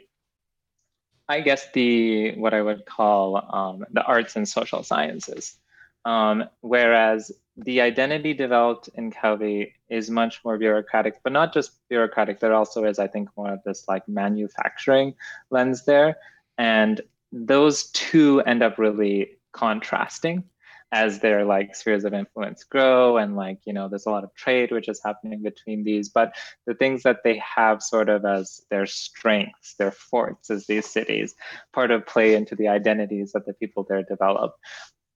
[1.28, 5.58] I guess the what I would call um, the arts and social sciences.
[6.06, 12.40] Um, whereas the identity developed in Kavi is much more bureaucratic, but not just bureaucratic,
[12.40, 15.16] there also is, I think, more of this like manufacturing
[15.50, 16.18] lens there.
[16.58, 20.44] And those two end up really contrasting
[20.92, 24.34] as their like spheres of influence grow and like you know there's a lot of
[24.36, 26.34] trade which is happening between these but
[26.68, 31.36] the things that they have sort of as their strengths their forts as these cities
[31.74, 34.54] part of play into the identities that the people there develop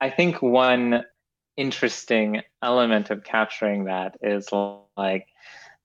[0.01, 1.03] i think one
[1.57, 4.47] interesting element of capturing that is
[4.97, 5.27] like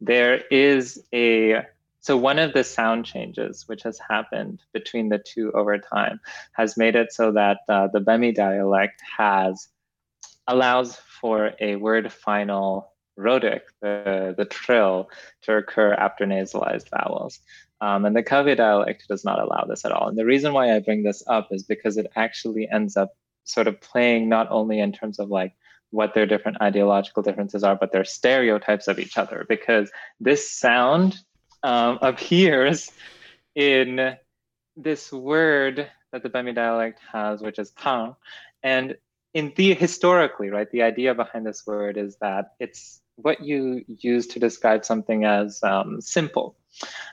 [0.01, 1.63] there is a
[2.01, 6.21] so one of the sound changes which has happened between the two over time
[6.53, 9.69] has made it so that uh, the Bemi dialect has
[10.47, 15.09] allows for a word final rhotic, the, the trill,
[15.43, 17.41] to occur after nasalized vowels.
[17.81, 20.09] Um, and the Kavi dialect does not allow this at all.
[20.09, 23.15] And the reason why I bring this up is because it actually ends up
[23.45, 25.55] sort of playing not only in terms of like
[25.91, 29.47] what their different ideological differences are, but their stereotypes of each other.
[29.49, 31.21] Because this sound
[31.63, 32.91] um, appears
[33.55, 34.17] in
[34.77, 38.17] this word that the Bemi dialect has, which is tang.
[38.63, 38.97] And
[39.35, 44.27] in the historically, right, the idea behind this word is that it's what you use
[44.29, 46.57] to describe something as um, simple,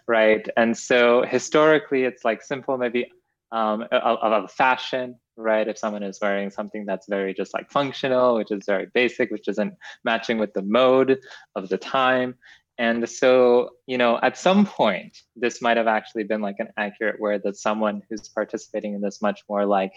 [0.07, 0.47] right?
[0.57, 3.11] And so historically, it's like simple, maybe
[3.51, 5.67] um, of, of fashion, right?
[5.67, 9.47] If someone is wearing something that's very just like functional, which is very basic, which
[9.47, 11.19] isn't matching with the mode
[11.55, 12.35] of the time.
[12.77, 17.19] And so, you know, at some point, this might have actually been like an accurate
[17.19, 19.93] word that someone who's participating in this much more like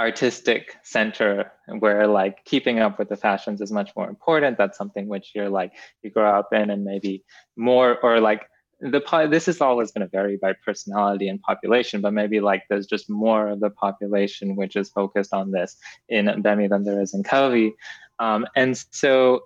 [0.00, 1.50] artistic center
[1.80, 5.48] where like keeping up with the fashions is much more important that's something which you're
[5.48, 7.24] like you grow up in and maybe
[7.56, 8.48] more or like
[8.80, 12.86] the this is always going to vary by personality and population but maybe like there's
[12.86, 15.76] just more of the population which is focused on this
[16.08, 17.72] in Bemi than there is in Kavi
[18.18, 19.42] um, and so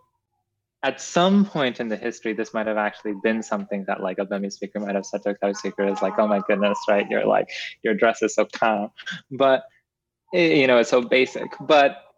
[0.84, 4.26] at some point in the history, this might have actually been something that like a
[4.26, 7.08] Bemi speaker might have said to a Kavi speaker is like, oh my goodness, right?
[7.08, 7.46] You're like,
[7.84, 8.90] your dress is so calm.
[9.30, 9.62] But
[10.34, 12.11] Eh, you know it's so basic but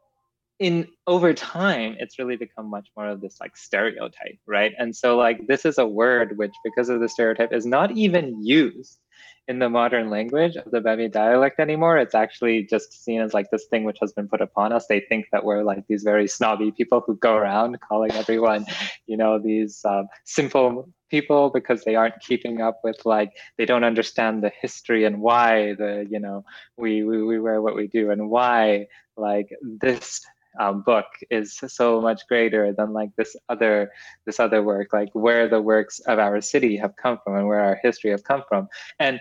[0.60, 5.16] in over time it's really become much more of this like stereotype right and so
[5.16, 8.98] like this is a word which because of the stereotype is not even used
[9.46, 11.98] in the modern language of the Bemi dialect anymore.
[11.98, 14.86] It's actually just seen as like this thing which has been put upon us.
[14.86, 18.64] They think that we're like these very snobby people who go around calling everyone,
[19.06, 23.84] you know, these um, simple people because they aren't keeping up with like they don't
[23.84, 26.44] understand the history and why the you know
[26.76, 28.86] we we, we wear what we do and why
[29.16, 30.24] like this
[30.58, 33.90] um, book is so much greater than like this other
[34.26, 37.60] this other work like where the works of our city have come from and where
[37.60, 38.68] our history have come from.
[38.98, 39.20] And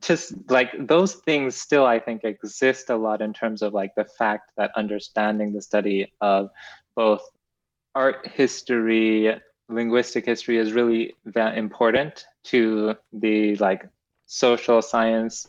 [0.00, 4.04] just like those things still i think exist a lot in terms of like the
[4.04, 6.50] fact that understanding the study of
[6.94, 7.22] both
[7.94, 9.34] art history
[9.68, 13.88] linguistic history is really that important to the like
[14.26, 15.48] social science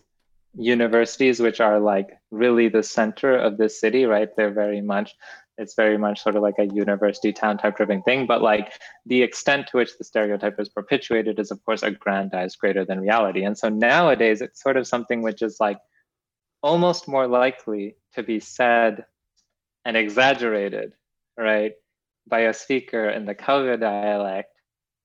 [0.55, 4.29] universities which are like really the center of this city right?
[4.35, 5.15] They're very much
[5.57, 8.71] it's very much sort of like a university town type driven thing but like
[9.05, 13.43] the extent to which the stereotype is perpetuated is of course aggrandized greater than reality.
[13.43, 15.77] And so nowadays it's sort of something which is like
[16.63, 19.05] almost more likely to be said
[19.85, 20.93] and exaggerated
[21.37, 21.73] right
[22.27, 24.53] by a speaker in the Kaga dialect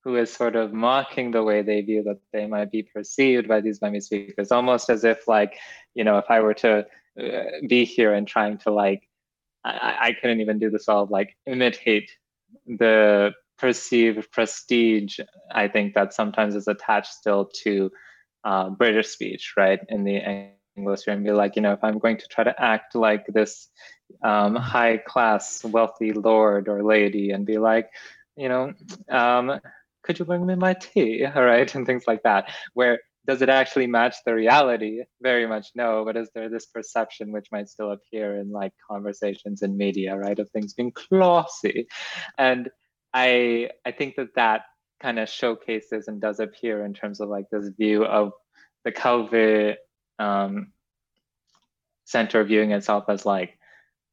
[0.05, 3.59] who is sort of mocking the way they view that they might be perceived by
[3.59, 5.57] these Bemi speakers, almost as if like,
[5.95, 6.85] you know, if I were to
[7.19, 9.09] uh, be here and trying to like,
[9.65, 12.11] I, I couldn't even do this all like imitate
[12.67, 15.19] the perceived prestige,
[15.51, 17.91] I think that sometimes is attached still to
[18.43, 19.79] uh, British speech, right?
[19.89, 22.93] In the English and be like, you know, if I'm going to try to act
[22.93, 23.69] like this
[24.23, 27.89] um, high class, wealthy lord or lady and be like,
[28.35, 28.73] you know,
[29.09, 29.59] um,
[30.05, 31.25] could you bring me my tea?
[31.25, 32.51] All right, and things like that.
[32.73, 35.01] Where does it actually match the reality?
[35.21, 39.63] Very much no, but is there this perception which might still appear in like conversations
[39.63, 41.87] in media, right, of things being classy?
[42.37, 42.69] And
[43.13, 44.61] I I think that that
[45.01, 48.31] kind of showcases and does appear in terms of like this view of
[48.83, 49.75] the Kavi
[50.19, 50.71] um,
[52.05, 53.57] center viewing itself as like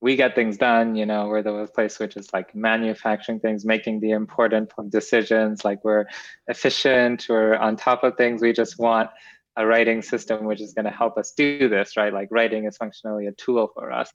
[0.02, 4.00] we get things done you know we're the place which is like manufacturing things making
[4.00, 6.04] the important decisions like we're
[6.48, 9.08] efficient we're on top of things we just want
[9.56, 12.12] a writing system which is going to help us do this right?
[12.12, 14.12] Like writing is functionally a tool for us.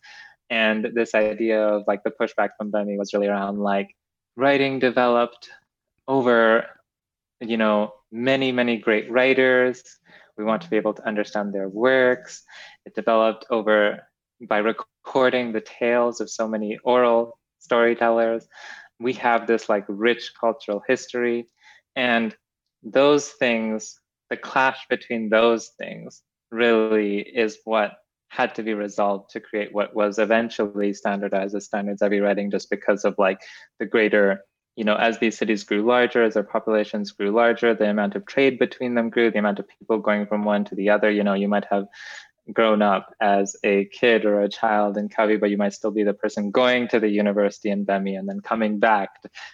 [0.49, 3.95] And this idea of like the pushback from Bemi was really around like
[4.35, 5.49] writing developed
[6.07, 6.65] over
[7.41, 9.83] you know many many great writers.
[10.37, 12.43] We want to be able to understand their works.
[12.85, 14.07] It developed over
[14.47, 18.47] by recording the tales of so many oral storytellers.
[18.99, 21.47] We have this like rich cultural history.
[21.95, 22.35] And
[22.83, 23.99] those things,
[24.29, 27.93] the clash between those things really is what
[28.29, 32.69] had to be resolved to create what was eventually standardized as standard Zevi writing just
[32.69, 33.39] because of like
[33.79, 34.43] the greater
[34.75, 38.25] you know as these cities grew larger as their populations grew larger the amount of
[38.25, 41.23] trade between them grew the amount of people going from one to the other you
[41.23, 41.85] know you might have
[42.53, 46.03] grown up as a kid or a child in Kavi, but you might still be
[46.03, 49.09] the person going to the university in Bemi and then coming back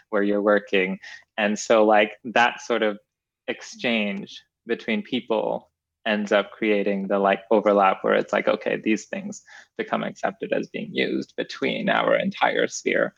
[0.09, 0.99] where you're working.
[1.37, 2.99] And so, like, that sort of
[3.47, 5.69] exchange between people
[6.05, 9.41] ends up creating the like overlap where it's like okay these things
[9.77, 13.13] become accepted as being used between our entire sphere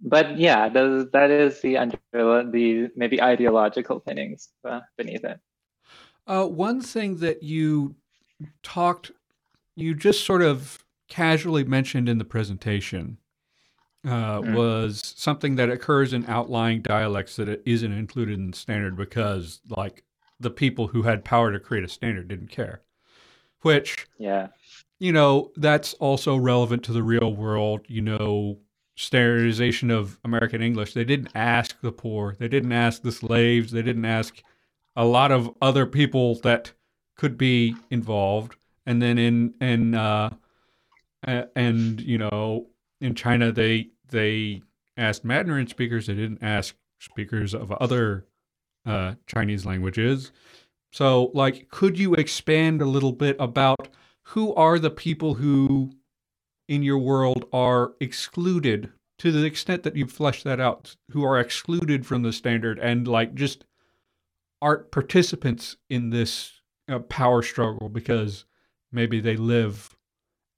[0.00, 5.40] but yeah that is the under the maybe ideological thinnings uh, beneath it
[6.26, 7.94] uh, one thing that you
[8.62, 9.10] talked
[9.76, 13.18] you just sort of casually mentioned in the presentation
[14.04, 14.54] uh, mm.
[14.54, 20.04] was something that occurs in outlying dialects that isn't included in the standard because like
[20.38, 22.80] the people who had power to create a standard didn't care.
[23.60, 24.48] Which, yeah,
[24.98, 27.82] you know, that's also relevant to the real world.
[27.88, 28.58] You know,
[28.96, 30.94] standardization of American English.
[30.94, 34.42] They didn't ask the poor, they didn't ask the slaves, they didn't ask
[34.96, 36.72] a lot of other people that
[37.20, 38.56] could be involved.
[38.86, 40.30] And then in in uh,
[41.22, 42.68] and you know
[43.02, 44.62] in China they they
[44.96, 46.06] asked Mandarin speakers.
[46.06, 48.24] They didn't ask speakers of other
[48.86, 50.32] uh, Chinese languages.
[50.92, 53.88] So, like, could you expand a little bit about
[54.22, 55.92] who are the people who
[56.68, 61.38] in your world are excluded to the extent that you've fleshed that out, who are
[61.38, 63.64] excluded from the standard and, like, just
[64.62, 66.59] aren't participants in this
[66.90, 68.44] uh, power struggle because
[68.92, 69.96] maybe they live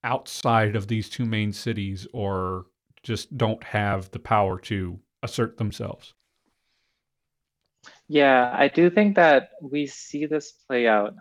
[0.05, 2.67] outside of these two main cities or
[3.03, 6.15] just don't have the power to assert themselves?
[8.09, 11.15] Yeah, I do think that we see this play out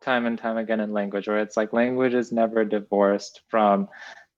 [0.00, 3.88] time and time again in language, where it's like language is never divorced from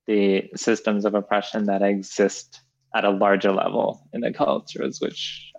[0.06, 2.60] the systems of oppression that exist
[2.94, 5.50] at a larger level in the cultures which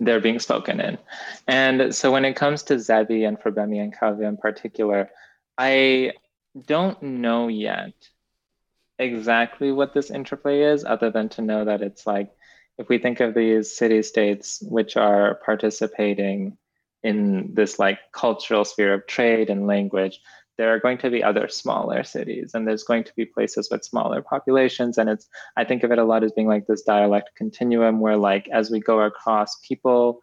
[0.00, 0.98] they're being spoken in.
[1.46, 5.10] And so when it comes to Zevi and for Bemi and Kavi in particular,
[5.56, 6.12] I
[6.66, 7.94] don't know yet
[8.98, 12.30] exactly what this interplay is, other than to know that it's like
[12.78, 16.56] if we think of these city states which are participating
[17.02, 20.20] in this like cultural sphere of trade and language
[20.56, 23.84] there are going to be other smaller cities and there's going to be places with
[23.84, 27.30] smaller populations and it's i think of it a lot as being like this dialect
[27.36, 30.20] continuum where like as we go across people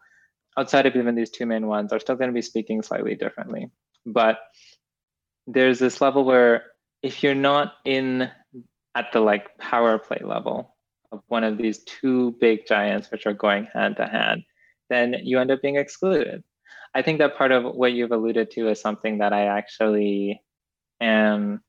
[0.58, 3.70] outside of even these two main ones are still going to be speaking slightly differently
[4.06, 4.40] but
[5.48, 6.64] there's this level where
[7.02, 8.30] if you're not in
[8.96, 10.76] at the like power play level
[11.12, 14.44] of one of these two big giants which are going hand to hand,
[14.90, 16.44] then you end up being excluded.
[16.94, 20.42] I think that part of what you've alluded to is something that I actually
[21.00, 21.62] am.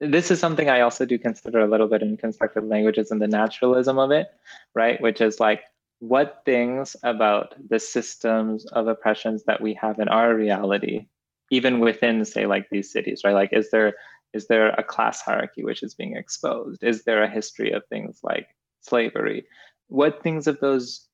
[0.00, 3.26] This is something I also do consider a little bit in constructed languages and the
[3.26, 4.26] naturalism of it,
[4.74, 5.00] right?
[5.00, 5.62] Which is like,
[6.00, 11.06] what things about the systems of oppressions that we have in our reality,
[11.50, 13.34] even within, say, like these cities, right?
[13.34, 13.94] Like, is there
[14.32, 16.84] is there a class hierarchy which is being exposed?
[16.84, 18.48] Is there a history of things like
[18.82, 19.46] slavery?
[19.88, 21.08] What things of those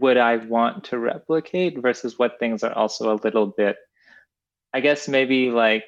[0.00, 3.76] would I want to replicate versus what things are also a little bit,
[4.72, 5.84] I guess maybe like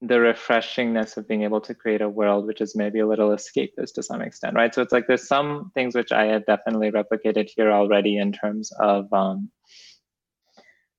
[0.00, 3.94] the refreshingness of being able to create a world which is maybe a little escapist
[3.94, 4.74] to some extent, right?
[4.74, 8.72] So it's like there's some things which I have definitely replicated here already in terms
[8.80, 9.50] of um,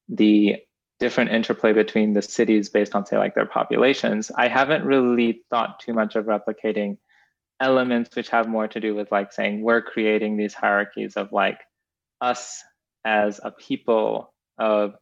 [0.07, 0.57] the
[0.99, 5.79] different interplay between the cities based on say like their populations i haven't really thought
[5.79, 6.97] too much of replicating
[7.59, 11.59] elements which have more to do with like saying we're creating these hierarchies of like
[12.23, 12.63] us
[13.05, 14.95] as a people of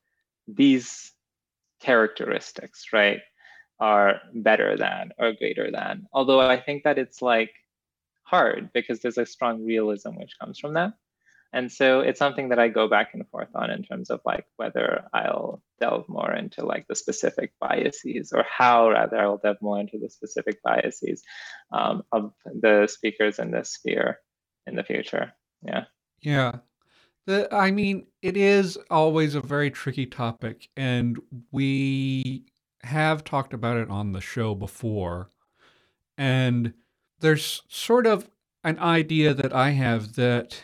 [0.48, 1.12] these
[1.82, 3.20] characteristics right
[3.80, 7.52] are better than or greater than although i think that it's like
[8.24, 10.94] hard because there's a strong realism which comes from that
[11.54, 14.46] and so it's something that I go back and forth on in terms of like
[14.56, 19.80] whether I'll delve more into like the specific biases or how rather I'll delve more
[19.80, 21.24] into the specific biases
[21.74, 24.20] um, of the speakers in this sphere
[24.66, 25.34] in the future.
[25.62, 25.86] Yeah.
[26.22, 26.60] Yeah.
[27.28, 31.20] The, I mean, it is always a very tricky topic, and
[31.52, 32.46] we
[32.84, 35.30] have talked about it on the show before.
[36.18, 36.74] And
[37.20, 38.30] there's sort of
[38.64, 40.64] an idea that I have that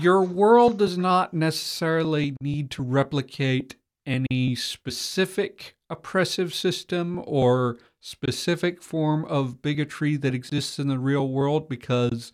[0.00, 9.24] your world does not necessarily need to replicate any specific oppressive system or specific form
[9.24, 12.32] of bigotry that exists in the real world because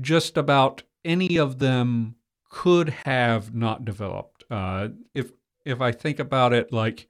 [0.00, 2.14] just about any of them
[2.50, 4.44] could have not developed.
[4.50, 5.30] Uh, if
[5.64, 7.08] if I think about it, like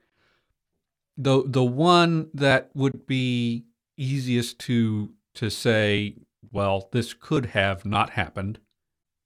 [1.17, 3.65] the the one that would be
[3.97, 6.15] easiest to to say,
[6.51, 8.59] well, this could have not happened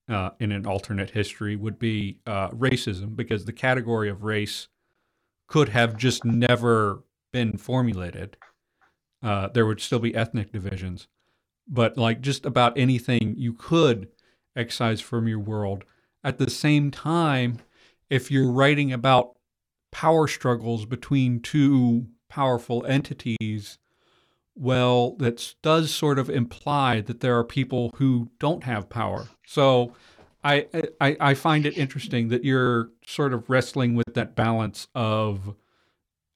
[0.08, 4.68] uh, in an alternate history would be uh, racism, because the category of race
[5.48, 7.04] could have just never
[7.34, 8.38] been formulated.
[9.22, 11.08] Uh, there would still be ethnic divisions,
[11.68, 14.08] but like just about anything you could
[14.56, 15.84] excise from your world.
[16.26, 17.60] At the same time,
[18.10, 19.38] if you're writing about
[19.92, 23.78] power struggles between two powerful entities,
[24.56, 29.28] well, that does sort of imply that there are people who don't have power.
[29.46, 29.94] So
[30.44, 30.66] I,
[31.00, 35.54] I, I find it interesting that you're sort of wrestling with that balance of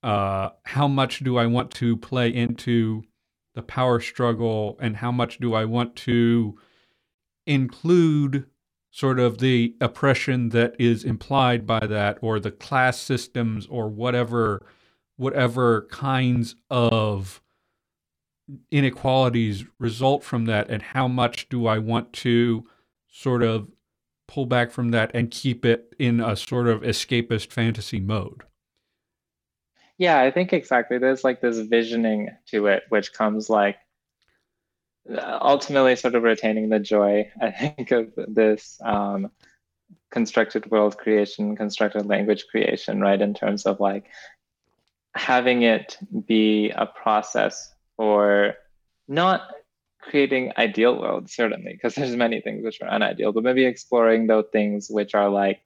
[0.03, 3.01] uh, how much do I want to play into
[3.55, 6.59] the power struggle and how much do I want to
[7.47, 8.45] include
[8.99, 14.61] sort of the oppression that is implied by that or the class systems or whatever
[15.15, 17.41] whatever kinds of
[18.71, 22.67] inequalities result from that and how much do I want to
[23.09, 23.69] sort of
[24.27, 28.43] pull back from that and keep it in a sort of escapist fantasy mode.
[29.97, 30.97] Yeah, I think exactly.
[30.97, 33.77] There's like this visioning to it, which comes like
[35.17, 39.31] ultimately sort of retaining the joy, I think, of this um,
[40.11, 43.19] constructed world creation, constructed language creation, right?
[43.19, 44.05] In terms of like
[45.15, 45.97] having it
[46.27, 48.55] be a process for
[49.07, 49.41] not
[50.01, 54.45] creating ideal worlds, certainly, because there's many things which are unideal, but maybe exploring those
[54.51, 55.61] things which are like,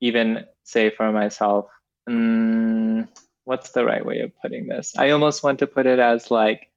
[0.00, 1.66] even say for myself,
[2.08, 3.08] mm,
[3.44, 4.94] what's the right way of putting this?
[4.98, 6.68] I almost want to put it as like,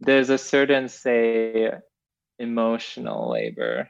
[0.00, 1.72] there's a certain, say,
[2.38, 3.88] emotional labor,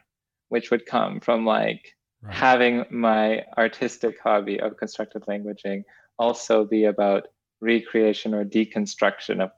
[0.49, 2.33] which would come from like right.
[2.33, 5.83] having my artistic hobby of constructed languaging
[6.17, 7.27] also be about
[7.61, 9.51] recreation or deconstruction of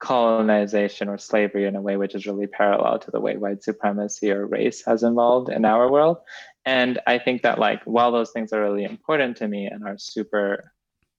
[0.00, 4.30] colonization or slavery in a way which is really parallel to the way white supremacy
[4.30, 6.18] or race has evolved in our world.
[6.64, 9.98] And I think that like while those things are really important to me and are
[9.98, 10.72] super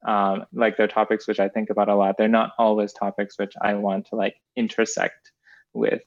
[0.06, 3.54] um, like they're topics which I think about a lot, they're not always topics which
[3.62, 5.32] I want to like intersect
[5.74, 6.02] with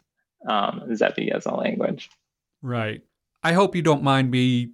[0.48, 2.10] um, as a language.
[2.62, 3.02] Right.
[3.42, 4.72] I hope you don't mind me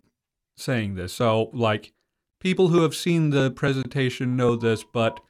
[0.57, 1.13] saying this.
[1.13, 1.93] So like
[2.41, 5.21] people who have seen the presentation know this, but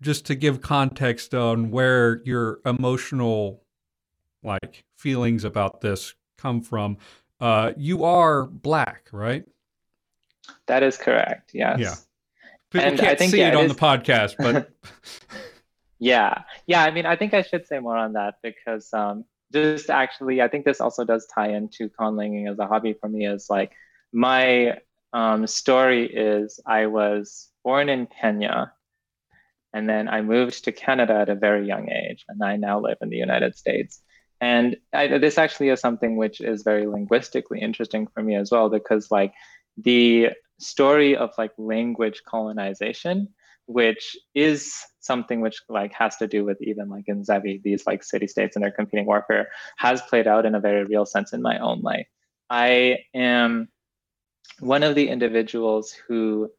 [0.00, 3.62] just to give context on where your emotional
[4.42, 6.98] like feelings about this come from
[7.40, 9.44] uh, you are black right
[10.66, 11.94] that is correct yes yeah
[12.72, 14.70] people and can't I think, see yeah, it on the podcast but
[15.98, 19.90] yeah yeah i mean i think i should say more on that because um, just
[19.90, 23.46] actually i think this also does tie into conlanging as a hobby for me is
[23.48, 23.72] like
[24.12, 24.78] my
[25.12, 28.72] um, story is i was born in kenya
[29.72, 32.98] and then I moved to Canada at a very young age, and I now live
[33.00, 34.00] in the United States.
[34.40, 38.68] And I, this actually is something which is very linguistically interesting for me as well,
[38.68, 39.32] because like
[39.76, 40.30] the
[40.62, 43.28] story of like language colonization,
[43.66, 48.02] which is something which like has to do with even like in Zevi, these like
[48.02, 51.42] city states and their competing warfare, has played out in a very real sense in
[51.42, 52.06] my own life.
[52.48, 53.68] I am
[54.60, 56.50] one of the individuals who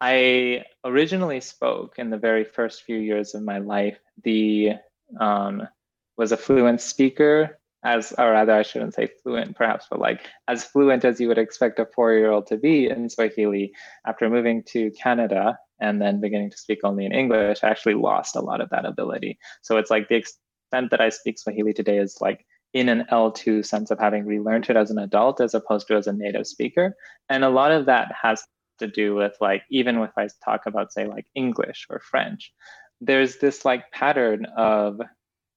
[0.00, 3.98] I originally spoke in the very first few years of my life.
[4.22, 4.74] The
[5.18, 5.66] um,
[6.16, 10.62] was a fluent speaker, as or rather, I shouldn't say fluent, perhaps, but like as
[10.62, 13.72] fluent as you would expect a four-year-old to be in Swahili.
[14.06, 18.36] After moving to Canada and then beginning to speak only in English, I actually lost
[18.36, 19.38] a lot of that ability.
[19.62, 23.64] So it's like the extent that I speak Swahili today is like in an L2
[23.64, 26.94] sense of having relearned it as an adult as opposed to as a native speaker.
[27.30, 28.42] And a lot of that has
[28.80, 32.52] to do with like even if I talk about say like English or French,
[33.00, 35.00] there's this like pattern of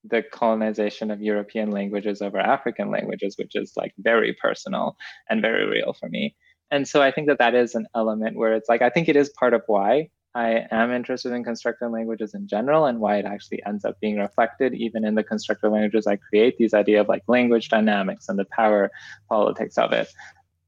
[0.03, 4.97] the colonization of European languages over African languages, which is like very personal
[5.29, 6.35] and very real for me.
[6.71, 9.15] And so I think that that is an element where it's like I think it
[9.15, 13.25] is part of why I am interested in constructed languages in general and why it
[13.25, 17.09] actually ends up being reflected even in the constructed languages I create, these idea of
[17.09, 18.91] like language dynamics and the power
[19.27, 20.07] politics of it.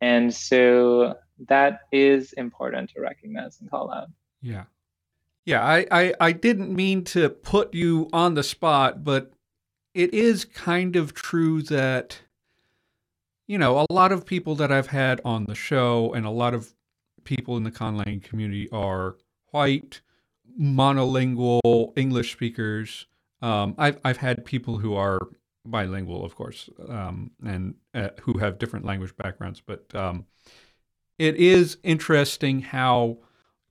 [0.01, 1.15] And so
[1.47, 4.09] that is important to recognize and call out.
[4.41, 4.65] Yeah.
[5.45, 9.33] Yeah, I, I, I didn't mean to put you on the spot, but
[9.93, 12.19] it is kind of true that,
[13.45, 16.53] you know, a lot of people that I've had on the show and a lot
[16.53, 16.73] of
[17.25, 19.17] people in the conlang community are
[19.51, 20.01] white,
[20.59, 23.07] monolingual English speakers.
[23.41, 25.19] Um, I've I've had people who are
[25.65, 29.61] bilingual, of course, um, and uh, who have different language backgrounds.
[29.65, 30.25] But um,
[31.19, 33.17] it is interesting how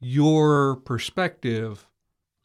[0.02, 1.86] your perspective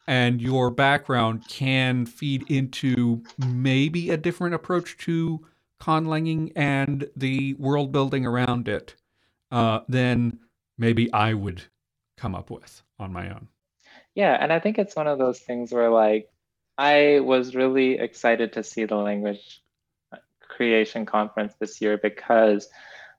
[0.08, 5.46] and your background can feed into maybe a different approach to
[5.82, 8.96] conlanging and the world building around it
[9.52, 10.40] uh, than
[10.78, 11.64] maybe I would
[12.16, 13.48] come up with on my own.
[14.16, 16.30] Yeah, and I think it's one of those things where like
[16.78, 19.62] I was really excited to see the language
[20.40, 22.70] creation conference this year because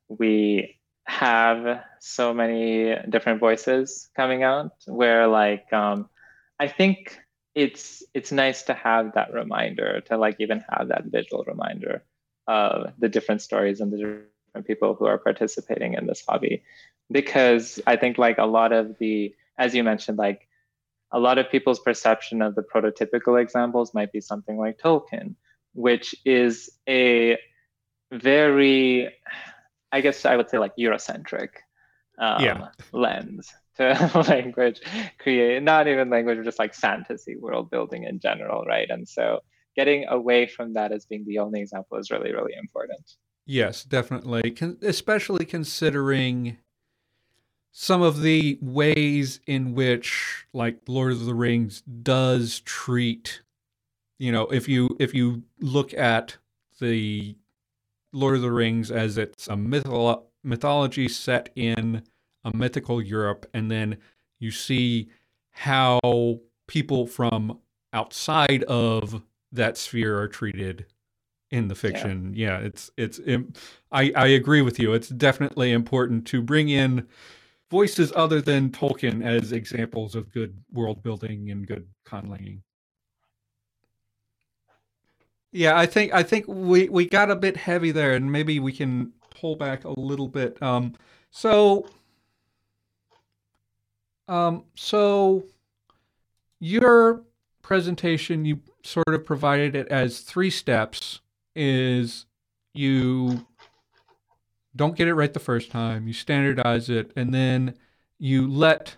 [0.09, 0.78] we
[1.09, 6.09] have so many different voices coming out where like um,
[6.61, 7.19] I think
[7.55, 12.05] it's it's nice to have that reminder to like even have that visual reminder
[12.47, 16.63] of the different stories and the different people who are participating in this hobby.
[17.11, 20.47] Because I think like a lot of the as you mentioned like
[21.11, 25.35] a lot of people's perception of the prototypical examples might be something like Tolkien,
[25.73, 27.39] which is a
[28.13, 29.09] very,
[29.93, 31.49] I guess I would say like Eurocentric
[32.19, 32.69] um, yeah.
[32.93, 34.81] lens to language
[35.19, 38.89] create, not even language, just like fantasy world building in general, right?
[38.91, 39.41] And so
[39.77, 43.13] getting away from that as being the only example is really, really important.
[43.47, 44.51] Yes, definitely.
[44.51, 46.59] Con- especially considering
[47.71, 53.43] some of the ways in which like Lord of the Rings does treat
[54.19, 56.37] you know if you if you look at
[56.81, 57.37] the
[58.13, 62.03] Lord of the Rings as it's a mytholo- mythology set in
[62.45, 63.99] a mythical Europe and then
[64.39, 65.09] you see
[65.51, 67.59] how people from
[67.93, 70.87] outside of that sphere are treated
[71.51, 72.33] in the fiction.
[72.35, 73.21] Yeah, yeah it's it's
[73.91, 74.93] I I agree with you.
[74.93, 77.07] It's definitely important to bring in
[77.71, 82.61] voices other than Tolkien as examples of good world building and good conlanging.
[85.53, 88.73] Yeah, I think I think we we got a bit heavy there, and maybe we
[88.73, 90.63] can pull back a little bit.
[90.63, 90.95] Um,
[91.31, 91.87] so,
[94.29, 95.45] um, so
[96.61, 97.25] your
[97.63, 101.21] presentation, you sort of provided it as three steps.
[101.57, 102.27] Is
[102.75, 103.47] you
[104.77, 107.75] don't get it right the first time, you standardize it, and then
[108.19, 108.97] you let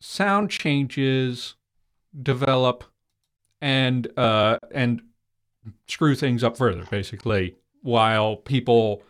[0.00, 1.54] sound changes
[2.20, 2.84] develop
[3.60, 5.02] and uh, and
[5.88, 9.02] screw things up further, basically, while people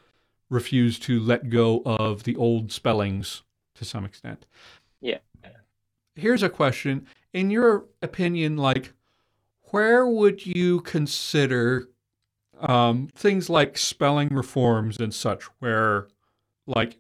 [0.51, 3.43] refuse to let go of the old spellings
[3.75, 4.47] to some extent.
[5.01, 5.19] Yeah.
[6.15, 7.07] Here's a question.
[7.33, 8.93] In your opinion, like,
[9.71, 11.89] where would you consider
[12.61, 16.07] um, things like spelling reforms and such, where
[16.67, 16.99] like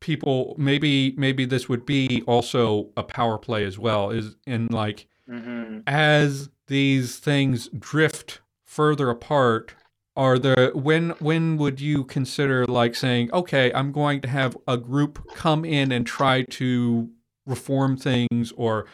[0.00, 5.06] people maybe maybe this would be also a power play as well is in like
[5.28, 5.80] mm-hmm.
[5.86, 9.74] as these things drift further apart
[10.14, 14.76] are there when when would you consider like saying okay i'm going to have a
[14.76, 17.08] group come in and try to
[17.46, 18.86] reform things or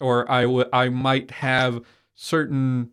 [0.00, 1.82] or i would i might have
[2.14, 2.90] certain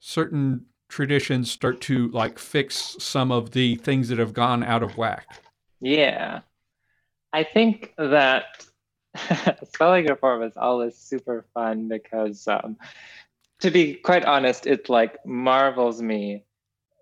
[0.00, 4.98] certain traditions start to like fix some of the things that have gone out of
[4.98, 5.40] whack?
[5.80, 6.40] Yeah.
[7.32, 8.66] I think that
[9.72, 12.76] spelling reform is always super fun because um,
[13.60, 16.44] to be quite honest, it like marvels me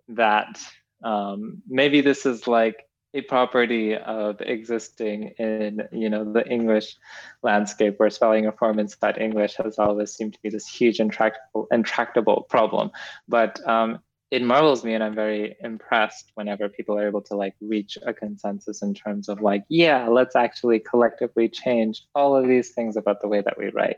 [0.08, 0.60] that
[1.02, 2.84] um, maybe this is like
[3.14, 6.96] a property of existing in you know the English
[7.42, 12.42] landscape where spelling reform inside English has always seemed to be this huge intractable intractable
[12.48, 12.90] problem.
[13.28, 14.00] But um,
[14.30, 18.12] it marvels me and I'm very impressed whenever people are able to like reach a
[18.12, 23.22] consensus in terms of like, yeah, let's actually collectively change all of these things about
[23.22, 23.96] the way that we write.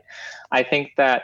[0.51, 1.23] I think that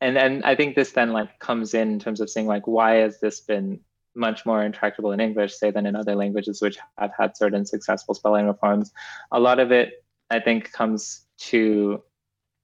[0.00, 2.96] and and I think this then like comes in in terms of saying like why
[2.96, 3.80] has this been
[4.14, 8.14] much more intractable in English, say, than in other languages which have had certain successful
[8.14, 8.92] spelling reforms.
[9.32, 12.02] A lot of it, I think, comes to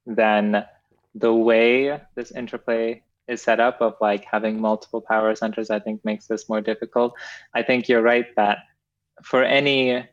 [0.07, 0.65] then
[1.15, 6.05] the way this interplay is set up of like having multiple power centers, I think
[6.05, 7.15] makes this more difficult.
[7.55, 8.59] I think you're right that
[9.23, 10.07] for any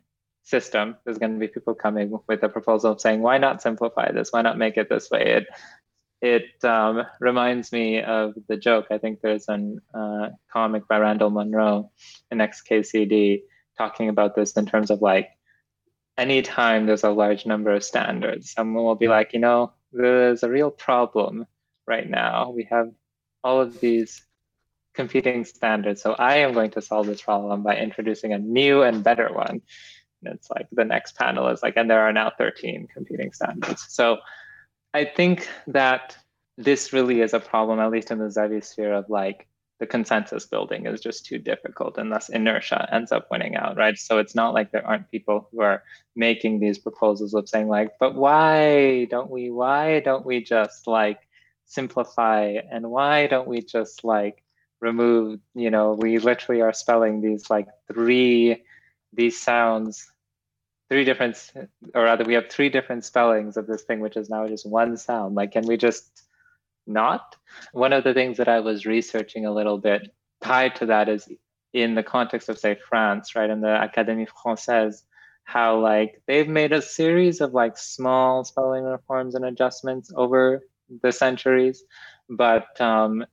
[0.44, 4.12] system, there's going to be people coming with a proposal of saying, why not simplify
[4.12, 4.32] this?
[4.32, 5.26] Why not make it this way?
[5.26, 5.48] It
[6.24, 8.88] it um, reminds me of the joke.
[8.90, 11.92] I think there's a uh, comic by Randall Munroe
[12.32, 13.42] in XKCD
[13.78, 15.28] talking about this in terms of like
[16.18, 20.50] anytime there's a large number of standards, someone will be like, you know, there's a
[20.50, 21.46] real problem
[21.86, 22.52] right now.
[22.52, 22.90] We have
[23.44, 24.26] all of these
[24.94, 26.02] competing standards.
[26.02, 29.62] So I am going to solve this problem by introducing a new and better one.
[30.24, 33.86] And it's like the next panel is like, and there are now 13 competing standards.
[33.90, 34.20] So
[34.94, 36.18] I think that
[36.58, 39.48] this really is a problem, at least in the Zevi sphere, of like
[39.80, 43.98] the consensus building is just too difficult and thus inertia ends up winning out, right?
[43.98, 45.84] So it's not like there aren't people who are
[46.16, 51.20] making these proposals of saying like, but why don't we, why don't we just like
[51.66, 54.44] simplify and why don't we just like
[54.80, 58.64] remove, you know, we literally are spelling these like three,
[59.12, 60.13] these sounds
[60.94, 61.36] three different
[61.96, 64.96] or rather we have three different spellings of this thing which is now just one
[64.98, 66.24] sound like can we just
[66.86, 67.36] not.
[67.72, 71.30] One of the things that I was researching a little bit tied to that is
[71.74, 75.04] in the context of, say, France, right, in the Académie Française,
[75.44, 80.66] how like they've made a series of like small spelling reforms and adjustments over
[81.02, 81.84] the centuries,
[82.30, 83.26] but um,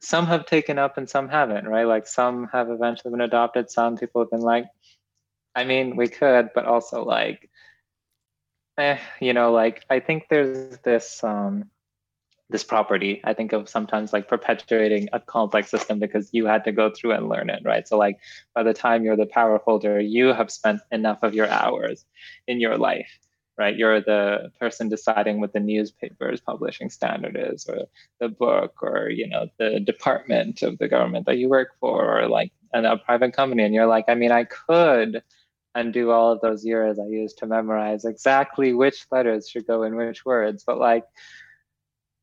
[0.00, 1.86] some have taken up and some haven't, right?
[1.86, 4.66] Like some have eventually been adopted, some people have been like,
[5.54, 7.50] I mean, we could, but also like,
[8.78, 11.70] eh, you know, like I think there's this um,
[12.52, 13.20] this property.
[13.24, 17.12] I think of sometimes like perpetuating a complex system because you had to go through
[17.12, 17.86] and learn it, right?
[17.88, 18.18] So like
[18.54, 22.04] by the time you're the power holder, you have spent enough of your hours
[22.46, 23.18] in your life,
[23.58, 23.76] right?
[23.76, 27.86] You're the person deciding what the newspaper's publishing standard is, or
[28.20, 32.28] the book, or you know the department of the government that you work for, or
[32.28, 35.22] like a private company, and you're like, I mean, I could
[35.74, 39.96] undo all of those years I used to memorize exactly which letters should go in
[39.96, 41.04] which words, but like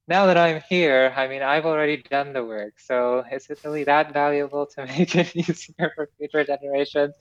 [0.09, 2.79] now that I'm here, I mean, I've already done the work.
[2.79, 7.13] So is it really that valuable to make it easier for future generations?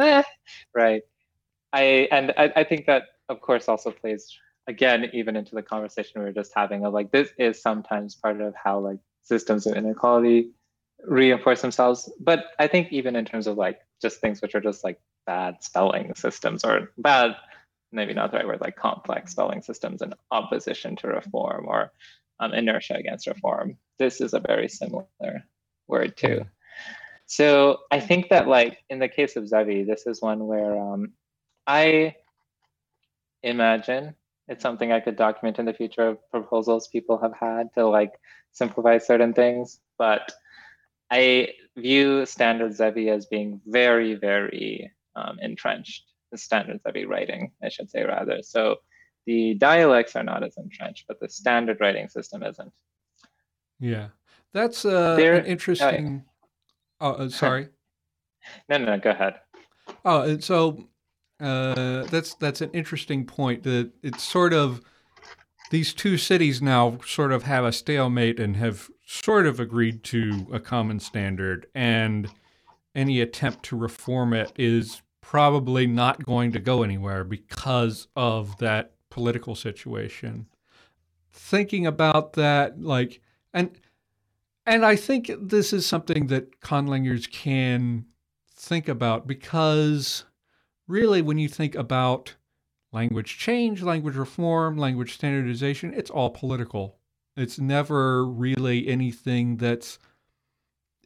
[0.00, 0.22] Eh,
[0.72, 1.02] right.
[1.72, 4.32] I and I, I think that of course also plays
[4.68, 8.40] again even into the conversation we were just having of like this is sometimes part
[8.40, 10.52] of how like systems of inequality
[11.04, 12.10] reinforce themselves.
[12.20, 15.62] But I think even in terms of like just things which are just like bad
[15.62, 17.36] spelling systems or bad
[17.92, 21.92] maybe not the right word like complex spelling systems in opposition to reform or
[22.40, 23.76] um, inertia against reform.
[23.98, 25.06] This is a very similar
[25.88, 26.42] word too.
[27.26, 31.12] So I think that like in the case of Zevi, this is one where um,
[31.66, 32.14] I
[33.42, 34.14] imagine
[34.48, 38.12] it's something I could document in the future of proposals people have had to like
[38.52, 39.80] simplify certain things.
[39.98, 40.30] But
[41.10, 46.04] I view standard Zevi as being very, very um, entrenched.
[46.32, 48.42] The standard Zevi writing, I should say rather.
[48.42, 48.76] So
[49.26, 52.72] the dialects are not as entrenched, but the standard writing system isn't.
[53.78, 54.08] Yeah,
[54.52, 56.24] that's uh, an interesting.
[57.00, 57.68] Oh, uh, sorry.
[58.68, 59.34] no, no, no, go ahead.
[60.04, 60.88] Oh, and so
[61.40, 63.64] uh, that's that's an interesting point.
[63.64, 64.80] That it's sort of
[65.70, 70.46] these two cities now sort of have a stalemate and have sort of agreed to
[70.52, 72.30] a common standard, and
[72.94, 78.92] any attempt to reform it is probably not going to go anywhere because of that
[79.10, 80.46] political situation.
[81.32, 83.20] Thinking about that, like,
[83.52, 83.72] and
[84.64, 88.06] and I think this is something that conlangers can
[88.54, 90.24] think about because
[90.86, 92.36] really, when you think about
[92.92, 96.98] language change, language reform, language standardization, it's all political.
[97.36, 99.98] It's never really anything that's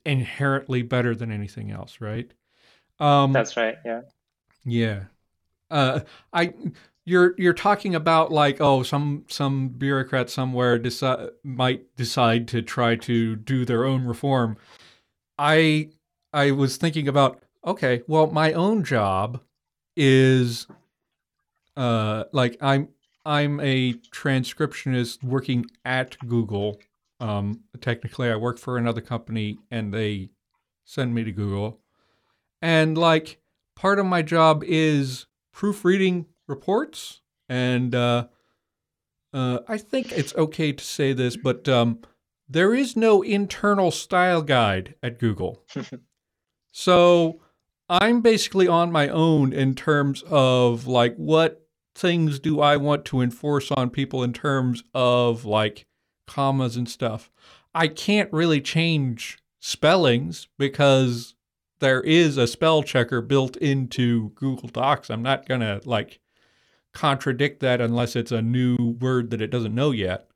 [0.05, 2.33] inherently better than anything else, right?
[3.01, 3.77] Um, that's right.
[3.85, 4.03] Yeah.
[4.65, 5.05] Yeah.
[5.71, 6.01] Uh,
[6.33, 6.53] I
[7.05, 12.97] you're you're talking about like oh some some bureaucrat somewhere decide might decide to try
[12.97, 14.57] to do their own reform.
[15.39, 15.91] I
[16.33, 19.41] I was thinking about okay, well my own job
[19.97, 20.67] is
[21.77, 22.89] uh like I'm
[23.25, 26.81] I'm a transcriptionist working at Google.
[27.19, 30.31] Um technically I work for another company and they
[30.85, 31.81] send me to Google.
[32.63, 33.41] And like
[33.77, 37.21] part of my job is proofreading reports.
[37.49, 38.27] And uh,
[39.33, 42.01] uh, I think it's okay to say this, but um,
[42.49, 45.65] there is no internal style guide at Google.
[46.73, 47.41] so
[47.89, 53.21] I'm basically on my own in terms of like what things do I want to
[53.21, 55.87] enforce on people in terms of like
[56.27, 57.31] commas and stuff.
[57.75, 61.35] I can't really change spellings because
[61.81, 65.11] there is a spell checker built into Google Docs.
[65.11, 66.21] I'm not going to like
[66.93, 70.29] contradict that unless it's a new word that it doesn't know yet.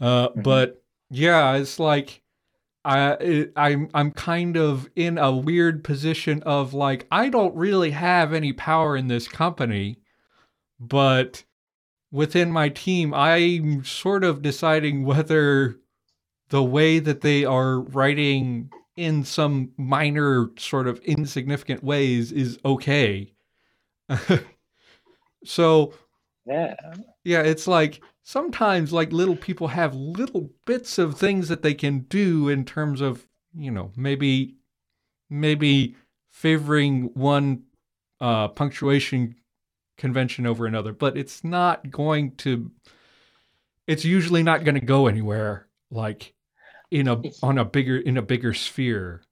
[0.00, 0.42] Uh, mm-hmm.
[0.42, 2.22] But yeah, it's like
[2.84, 7.90] I it, I'm I'm kind of in a weird position of like I don't really
[7.92, 9.98] have any power in this company,
[10.80, 11.44] but
[12.10, 15.78] within my team, I'm sort of deciding whether
[16.48, 23.32] the way that they are writing in some minor sort of insignificant ways is okay.
[25.44, 25.94] So
[26.46, 26.74] Yeah.
[27.24, 32.00] Yeah, it's like sometimes like little people have little bits of things that they can
[32.00, 34.56] do in terms of, you know, maybe
[35.30, 35.96] maybe
[36.32, 37.64] favoring one
[38.20, 39.36] uh, punctuation
[39.98, 42.70] convention over another, but it's not going to
[43.86, 46.34] it's usually not going to go anywhere like
[46.92, 49.22] in a on a bigger in a bigger sphere.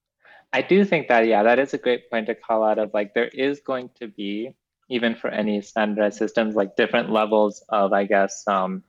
[0.52, 3.14] I do think that yeah, that is a great point to call out of like
[3.14, 4.54] there is going to be
[4.88, 8.82] even for any standardized systems like different levels of I guess um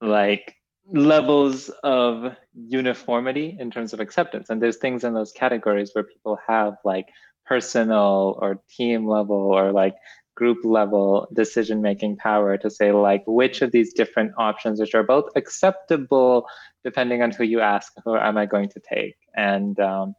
[0.00, 0.54] like
[0.90, 6.38] levels of uniformity in terms of acceptance and there's things in those categories where people
[6.46, 7.08] have like
[7.44, 9.96] personal or team level or like
[10.34, 15.02] group level decision making power to say like which of these different options which are
[15.02, 16.46] both acceptable
[16.88, 19.16] depending on who you ask who am i going to take?
[19.34, 20.14] And um,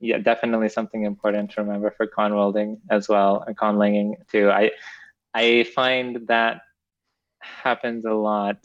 [0.00, 4.50] yeah definitely something important to remember for conworlding as well and con conlanging too.
[4.50, 4.70] I
[5.34, 6.54] i find that
[7.40, 8.58] happens a lot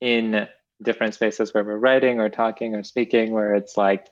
[0.00, 0.46] in
[0.88, 4.04] different spaces where we're writing or talking or speaking where it's like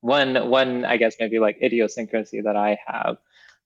[0.00, 3.16] one one i guess maybe like idiosyncrasy that i have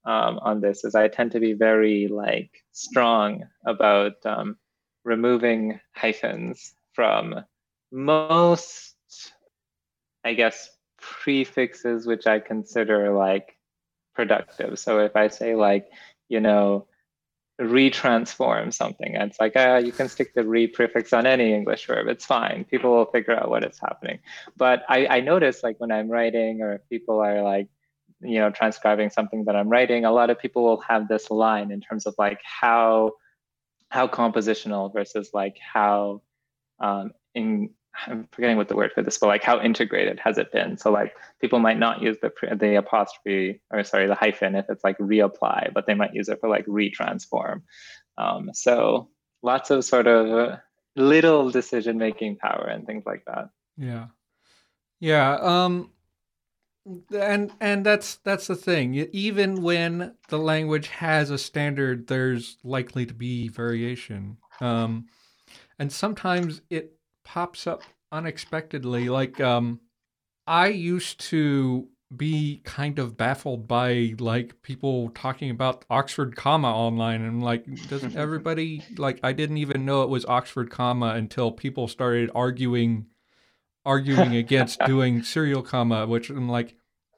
[0.06, 4.56] um, on this is I tend to be very like strong about um,
[5.04, 7.44] removing hyphens from
[7.90, 8.94] most,
[10.24, 10.70] I guess,
[11.00, 13.56] prefixes which I consider like
[14.14, 14.78] productive.
[14.78, 15.88] So if I say like,
[16.28, 16.86] you know,
[17.60, 22.08] retransform something, it's like, uh, you can stick the re prefix on any English verb.
[22.08, 22.64] It's fine.
[22.64, 24.18] People will figure out what is happening.
[24.56, 27.68] But I, I notice like when I'm writing or if people are like,
[28.20, 31.70] you know transcribing something that i'm writing a lot of people will have this line
[31.70, 33.12] in terms of like how
[33.90, 36.22] how compositional versus like how
[36.80, 37.70] um in
[38.06, 40.76] i'm forgetting what the word for this but like how integrated has it been?
[40.76, 44.84] So like people might not use the the apostrophe or sorry the hyphen if it's
[44.84, 47.62] like reapply but they might use it for like retransform.
[48.18, 49.08] Um, so
[49.42, 50.58] lots of sort of
[50.96, 53.50] little decision making power and things like that.
[53.76, 54.06] Yeah.
[55.00, 55.90] Yeah um
[57.12, 58.94] and and that's that's the thing.
[59.12, 64.36] Even when the language has a standard there's likely to be variation.
[64.60, 65.06] Um,
[65.78, 66.95] and sometimes it
[67.26, 69.80] pops up unexpectedly like um,
[70.46, 77.20] i used to be kind of baffled by like people talking about oxford comma online
[77.22, 81.88] and like doesn't everybody like i didn't even know it was oxford comma until people
[81.88, 83.06] started arguing
[83.86, 86.74] arguing against doing serial comma, which I'm like,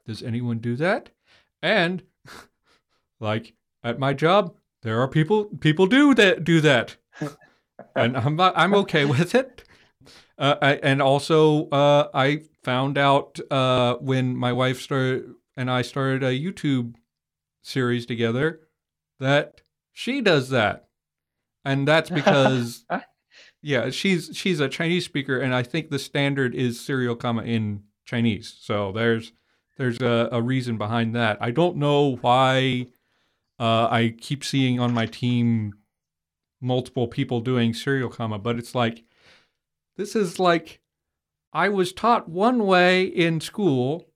[0.07, 1.09] does anyone do that?
[1.61, 2.03] And
[3.19, 3.53] like
[3.83, 6.95] at my job, there are people people do that do that,
[7.95, 9.63] and I'm I'm okay with it.
[10.39, 15.81] Uh, I, and also, uh, I found out uh, when my wife started and I
[15.81, 16.95] started a YouTube
[17.61, 18.61] series together
[19.19, 19.61] that
[19.91, 20.87] she does that,
[21.65, 22.85] and that's because
[23.61, 27.83] yeah, she's she's a Chinese speaker, and I think the standard is serial comma in
[28.05, 28.55] Chinese.
[28.61, 29.33] So there's
[29.77, 31.37] there's a, a reason behind that.
[31.41, 32.87] I don't know why
[33.59, 35.73] uh, I keep seeing on my team
[36.61, 39.03] multiple people doing serial comma, but it's like
[39.99, 40.79] this is like
[41.53, 44.09] I was taught one way in school,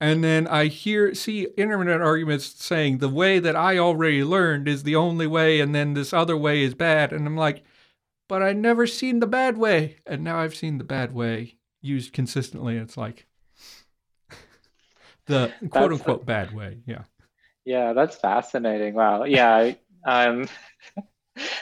[0.00, 4.82] and then I hear see internet arguments saying the way that I already learned is
[4.82, 7.62] the only way, and then this other way is bad, and I'm like
[8.30, 9.96] but I never seen the bad way.
[10.06, 12.76] And now I've seen the bad way used consistently.
[12.76, 13.26] It's like
[15.26, 16.78] the quote unquote bad way.
[16.86, 17.02] Yeah.
[17.64, 18.94] Yeah, that's fascinating.
[18.94, 19.24] Wow.
[19.24, 19.72] Yeah.
[20.06, 20.48] Um,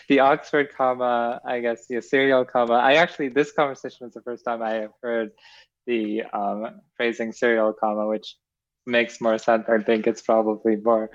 [0.08, 2.74] the Oxford comma, I guess the serial comma.
[2.74, 5.30] I actually, this conversation was the first time I have heard
[5.86, 8.36] the um, phrasing serial comma, which
[8.86, 9.64] makes more sense.
[9.68, 11.10] I think it's probably more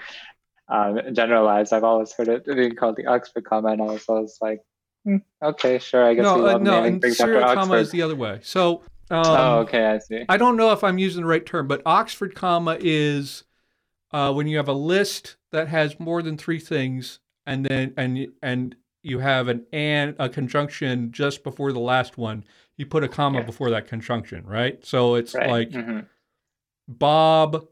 [0.68, 1.74] um, generalized.
[1.74, 4.62] I've always heard it being called the Oxford comma, and I was always like,
[5.06, 6.04] Hmm, okay, sure.
[6.06, 6.84] I guess no, uh, no.
[6.84, 8.40] And serial comma is the other way.
[8.42, 8.84] So.
[9.12, 9.86] Um, oh, okay.
[9.86, 10.24] I see.
[10.30, 13.44] I don't know if I'm using the right term, but Oxford comma is
[14.12, 18.28] uh, when you have a list that has more than three things, and then and
[18.42, 22.44] and you have an and a conjunction just before the last one.
[22.78, 23.46] You put a comma yeah.
[23.46, 24.84] before that conjunction, right?
[24.84, 25.50] So it's right.
[25.50, 26.00] like mm-hmm.
[26.88, 27.66] Bob,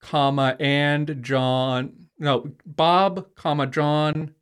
[0.00, 2.08] comma and John.
[2.18, 4.34] No, Bob, comma John,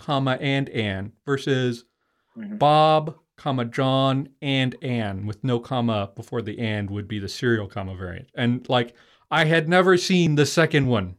[0.00, 1.84] comma, and Anne versus
[2.36, 2.56] mm-hmm.
[2.56, 7.68] Bob, comma, John, and Anne with no comma before the and would be the serial
[7.68, 8.28] comma variant.
[8.34, 8.94] And like,
[9.30, 11.16] I had never seen the second one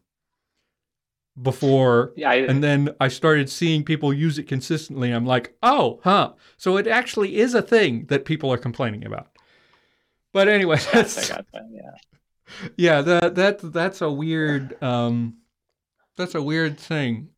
[1.41, 2.13] before.
[2.15, 5.11] Yeah, I, and then I started seeing people use it consistently.
[5.11, 6.33] I'm like, oh, huh.
[6.57, 9.27] So it actually is a thing that people are complaining about.
[10.33, 11.91] But anyway, that's, yeah.
[12.77, 15.37] Yeah, that that that's a weird um
[16.15, 17.29] that's a weird thing.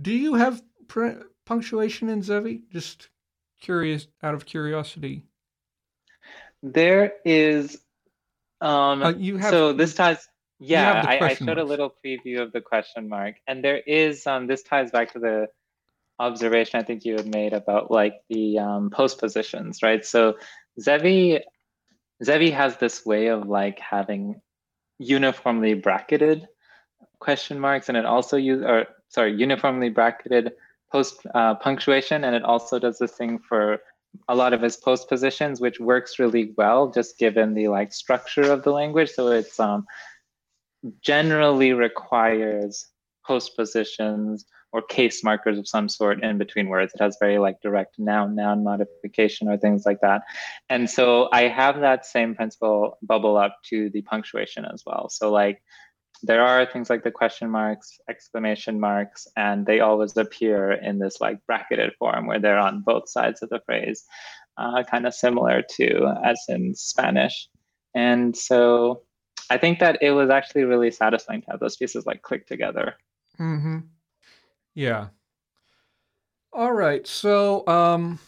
[0.00, 2.62] Do you have pr- punctuation in Zevi?
[2.72, 3.08] Just
[3.60, 5.24] curious, out of curiosity.
[6.62, 7.78] There is.
[8.60, 10.28] Um, Uh, you have- so this ties.
[10.58, 14.26] Yeah, I, I showed a little preview of the question mark, and there is.
[14.26, 15.48] Um, this ties back to the
[16.18, 20.04] observation I think you had made about like the um, post positions, right?
[20.04, 20.36] So
[20.80, 21.40] Zevi,
[22.24, 24.40] Zevi has this way of like having
[24.98, 26.46] uniformly bracketed
[27.18, 30.52] question marks, and it also use or sorry, uniformly bracketed
[30.90, 33.80] post uh, punctuation, and it also does this thing for
[34.28, 38.50] a lot of his post positions, which works really well, just given the like structure
[38.50, 39.10] of the language.
[39.10, 39.84] So it's um,
[41.00, 42.86] generally requires
[43.26, 46.92] post positions or case markers of some sort in between words.
[46.94, 50.22] It has very like direct noun noun modification or things like that.
[50.68, 55.08] And so I have that same principle bubble up to the punctuation as well.
[55.08, 55.62] So like
[56.22, 61.20] there are things like the question marks, exclamation marks, and they always appear in this
[61.20, 64.04] like bracketed form where they're on both sides of the phrase,
[64.56, 67.48] uh, kind of similar to as in Spanish.
[67.94, 69.02] And so
[69.50, 72.94] I think that it was actually really satisfying to have those pieces like click together.
[73.38, 73.78] Mm-hmm.
[74.74, 75.08] Yeah.
[76.52, 77.06] All right.
[77.06, 78.18] So, um,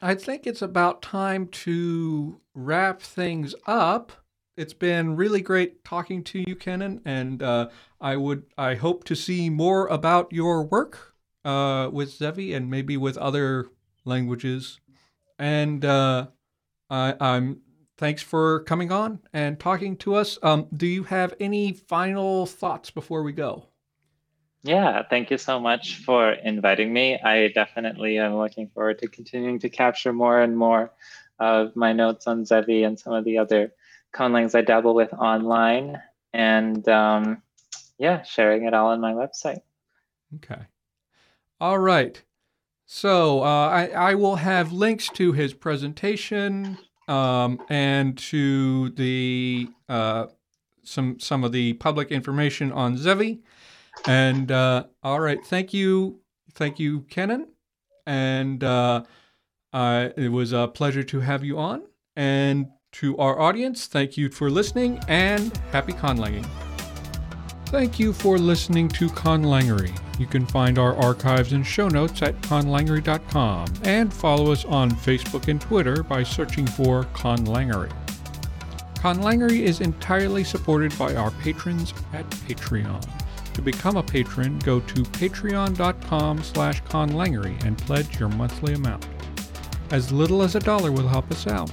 [0.00, 4.12] I think it's about time to wrap things up.
[4.56, 7.68] It's been really great talking to you, Kenan, and uh,
[8.00, 11.14] I would I hope to see more about your work
[11.44, 13.66] uh, with Zevi and maybe with other
[14.04, 14.80] languages.
[15.38, 16.28] And uh,
[16.90, 17.60] I, I'm
[17.98, 20.38] thanks for coming on and talking to us.
[20.42, 23.66] Um, do you have any final thoughts before we go?
[24.62, 27.18] Yeah, thank you so much for inviting me.
[27.18, 30.92] I definitely am looking forward to continuing to capture more and more
[31.38, 33.72] of my notes on Zevi and some of the other
[34.14, 36.00] conlangs I dabble with online.
[36.32, 37.42] And um,
[37.98, 39.60] yeah, sharing it all on my website.
[40.36, 40.62] Okay.
[41.60, 42.20] All right.
[42.86, 46.78] So uh, I, I will have links to his presentation
[47.08, 50.26] um, and to the uh,
[50.84, 53.40] some some of the public information on Zevi.
[54.06, 56.20] And uh, all right, thank you,
[56.54, 57.48] thank you, Kenan.
[58.06, 59.02] And uh,
[59.72, 61.82] it was a pleasure to have you on.
[62.16, 66.67] And to our audience, thank you for listening and happy conlanging.
[67.70, 69.94] Thank you for listening to Conlangery.
[70.18, 75.48] You can find our archives and show notes at conlangery.com and follow us on Facebook
[75.48, 77.92] and Twitter by searching for Conlangery.
[78.94, 83.06] Conlangery is entirely supported by our patrons at Patreon.
[83.52, 89.06] To become a patron, go to patreon.com slash conlangery and pledge your monthly amount.
[89.90, 91.70] As little as a dollar will help us out.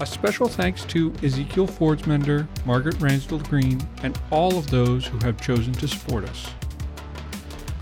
[0.00, 5.40] A special thanks to Ezekiel Fordsmender, Margaret Ransdell Green, and all of those who have
[5.40, 6.50] chosen to support us.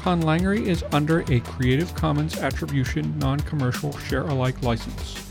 [0.02, 5.22] Conlangery is under a Creative Commons Attribution Non Commercial Share Alike license.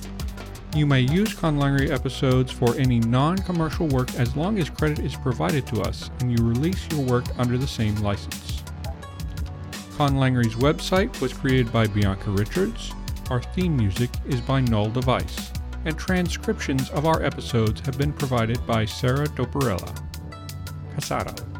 [0.75, 5.15] You may use Conlangery episodes for any non commercial work as long as credit is
[5.15, 8.63] provided to us and you release your work under the same license.
[9.97, 12.91] Conlangery's website was created by Bianca Richards.
[13.29, 15.50] Our theme music is by Null Device,
[15.85, 19.95] and transcriptions of our episodes have been provided by Sarah Dopierala.
[20.95, 21.50] Casado.